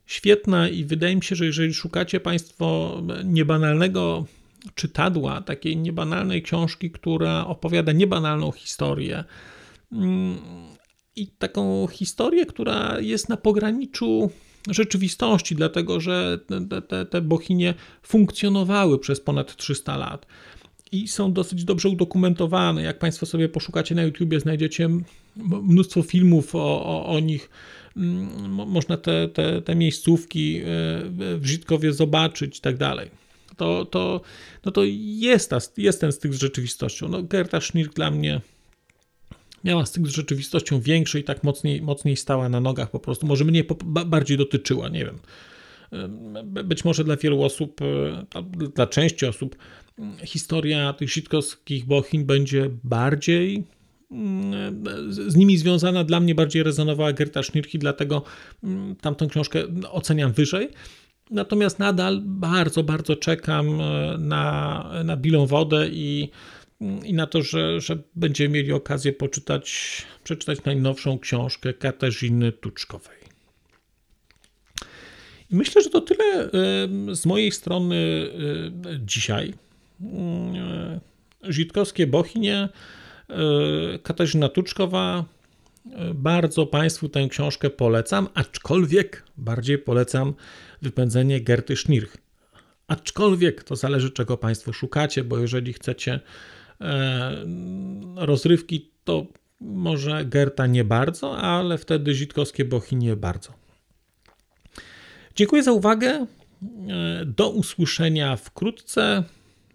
świetna 0.06 0.69
i 0.69 0.84
wydaje 0.84 1.15
mi 1.15 1.24
się, 1.24 1.36
że 1.36 1.45
jeżeli 1.45 1.74
szukacie 1.74 2.19
Państwo 2.19 3.02
niebanalnego 3.24 4.26
czytadła, 4.75 5.41
takiej 5.41 5.78
niebanalnej 5.78 6.41
książki, 6.41 6.91
która 6.91 7.47
opowiada 7.47 7.91
niebanalną 7.91 8.51
historię. 8.51 9.23
Mm, 9.91 10.38
I 11.15 11.28
taką 11.28 11.88
historię, 11.88 12.45
która 12.45 12.99
jest 12.99 13.30
na 13.30 13.38
pograniczu 13.38 14.32
rzeczywistości, 14.69 15.56
dlatego 15.56 15.99
że 15.99 16.39
te, 16.69 16.82
te, 16.82 17.06
te 17.06 17.21
bochinie 17.21 17.73
funkcjonowały 18.01 18.99
przez 18.99 19.21
ponad 19.21 19.56
300 19.56 19.97
lat 19.97 20.25
i 20.91 21.08
są 21.08 21.34
dosyć 21.34 21.63
dobrze 21.63 21.89
udokumentowane. 21.89 22.84
Jak 22.84 22.99
Państwo 22.99 23.25
sobie 23.25 23.49
poszukacie 23.49 23.95
na 23.95 24.04
YouTubie, 24.04 24.39
znajdziecie 24.39 24.89
mnóstwo 25.63 26.01
filmów 26.01 26.56
o, 26.56 26.86
o, 26.86 27.06
o 27.06 27.19
nich. 27.19 27.49
Mm, 27.97 28.51
można 28.51 28.97
te, 28.97 29.28
te, 29.28 29.62
te 29.62 29.75
miejscówki 29.75 30.58
e, 30.58 30.63
w 31.38 31.41
Żitkowie 31.43 31.93
zobaczyć 31.93 32.58
i 32.58 32.62
tak 32.62 32.78
dalej 32.78 33.24
to, 33.57 33.85
to, 33.85 34.21
no 34.65 34.71
to 34.71 34.81
jest, 34.85 35.49
ta, 35.49 35.57
jest 35.77 36.01
ten 36.01 36.11
styk 36.11 36.33
z 36.33 36.39
rzeczywistością. 36.39 37.07
No, 37.07 37.23
Gerta 37.23 37.61
Schnirk 37.61 37.93
dla 37.93 38.11
mnie 38.11 38.41
miała 39.63 39.85
styk 39.85 40.07
z 40.07 40.09
rzeczywistością 40.09 40.79
większy 40.79 41.19
i 41.19 41.23
tak 41.23 41.43
mocniej, 41.43 41.81
mocniej 41.81 42.17
stała 42.17 42.49
na 42.49 42.59
nogach 42.59 42.91
po 42.91 42.99
prostu. 42.99 43.27
Może 43.27 43.45
mnie 43.45 43.63
bardziej 44.05 44.37
dotyczyła, 44.37 44.89
nie 44.89 45.05
wiem. 45.05 45.19
Być 46.43 46.85
może 46.85 47.03
dla 47.03 47.17
wielu 47.17 47.43
osób, 47.43 47.81
e, 47.81 48.25
dla 48.75 48.87
części 48.87 49.25
osób, 49.25 49.55
historia 50.23 50.93
tych 50.93 51.11
sitkowskich 51.11 51.85
bohin 51.85 52.25
będzie 52.25 52.69
bardziej 52.83 53.63
mm, 54.11 54.83
z 55.09 55.35
nimi 55.35 55.57
związana, 55.57 56.03
dla 56.03 56.19
mnie 56.19 56.35
bardziej 56.35 56.63
rezonowała 56.63 57.13
Gerta 57.13 57.43
Schnirki, 57.43 57.79
dlatego 57.79 58.23
tamtą 59.01 59.27
książkę 59.27 59.63
oceniam 59.91 60.33
wyżej. 60.33 60.69
Natomiast 61.31 61.79
nadal 61.79 62.21
bardzo, 62.25 62.83
bardzo 62.83 63.15
czekam 63.15 63.81
e, 63.81 64.17
na, 64.17 64.89
na 65.03 65.17
bilą 65.17 65.45
wodę 65.45 65.88
i, 65.89 66.29
i 67.03 67.13
na 67.13 67.27
to, 67.27 67.41
że, 67.41 67.81
że 67.81 67.97
będziemy 68.15 68.49
mieli 68.49 68.71
okazję 68.71 69.13
poczytać, 69.13 70.01
przeczytać 70.23 70.63
najnowszą 70.65 71.19
książkę 71.19 71.73
Katarzyny 71.73 72.51
Tuczkowej. 72.51 73.17
I 75.51 75.55
myślę, 75.55 75.81
że 75.81 75.89
to 75.89 76.01
tyle 76.01 76.25
e, 76.25 76.49
z 77.15 77.25
mojej 77.25 77.51
strony 77.51 78.29
e, 78.85 78.99
dzisiaj. 78.99 79.53
Żitkowskie 81.43 82.07
Bochinie, 82.07 82.69
Katarzyna 84.03 84.49
Tuczkowa. 84.49 85.25
Bardzo 86.13 86.65
Państwu 86.65 87.10
tę 87.10 87.28
książkę 87.30 87.69
polecam, 87.69 88.28
aczkolwiek 88.34 89.24
bardziej 89.38 89.78
polecam 89.78 90.34
wypędzenie 90.82 91.41
Gerty 91.41 91.76
Schnirch. 91.76 92.17
Aczkolwiek 92.88 93.63
to 93.63 93.76
zależy, 93.76 94.12
czego 94.12 94.38
Państwo 94.38 94.74
szukacie, 94.74 95.24
bo 95.24 95.38
jeżeli 95.38 95.74
chcecie 95.74 96.19
rozrywki, 98.15 98.91
to 99.04 99.26
może 99.62 100.26
Gerta 100.26 100.67
nie 100.67 100.84
bardzo, 100.84 101.38
ale 101.38 101.78
wtedy 101.78 102.13
Zitkowskie 102.13 102.65
Bochy 102.65 102.95
nie 102.95 103.15
bardzo. 103.15 103.54
Dziękuję 105.36 105.63
za 105.63 105.71
uwagę. 105.71 106.26
E, 106.89 107.26
do 107.26 107.50
usłyszenia 107.50 108.36
wkrótce 108.36 109.24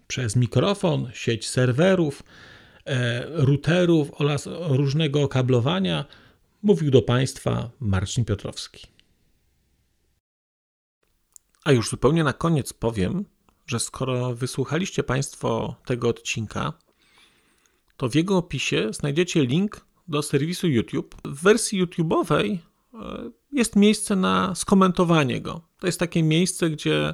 przez 0.07 0.35
mikrofon, 0.35 1.09
sieć 1.13 1.49
serwerów, 1.49 2.23
e, 2.23 2.50
routerów 3.25 4.11
oraz 4.13 4.49
różnego 4.69 5.21
okablowania. 5.21 6.05
Mówił 6.63 6.91
do 6.91 7.01
Państwa 7.01 7.69
Marcin 7.79 8.25
Piotrowski. 8.25 8.87
A 11.63 11.71
już 11.71 11.89
zupełnie 11.89 12.23
na 12.23 12.33
koniec 12.33 12.73
powiem, 12.73 13.25
że 13.67 13.79
skoro 13.79 14.35
wysłuchaliście 14.35 15.03
Państwo 15.03 15.75
tego 15.85 16.09
odcinka, 16.09 16.73
to 17.97 18.09
w 18.09 18.15
jego 18.15 18.37
opisie 18.37 18.87
znajdziecie 18.91 19.45
link 19.45 19.85
do 20.07 20.21
serwisu 20.21 20.67
YouTube. 20.67 21.15
W 21.25 21.41
wersji 21.41 21.85
YouTube'owej 21.85 22.57
e, 22.93 22.97
jest 23.51 23.75
miejsce 23.75 24.15
na 24.15 24.55
skomentowanie 24.55 25.41
go. 25.41 25.61
To 25.79 25.87
jest 25.87 25.99
takie 25.99 26.23
miejsce, 26.23 26.69
gdzie 26.69 27.13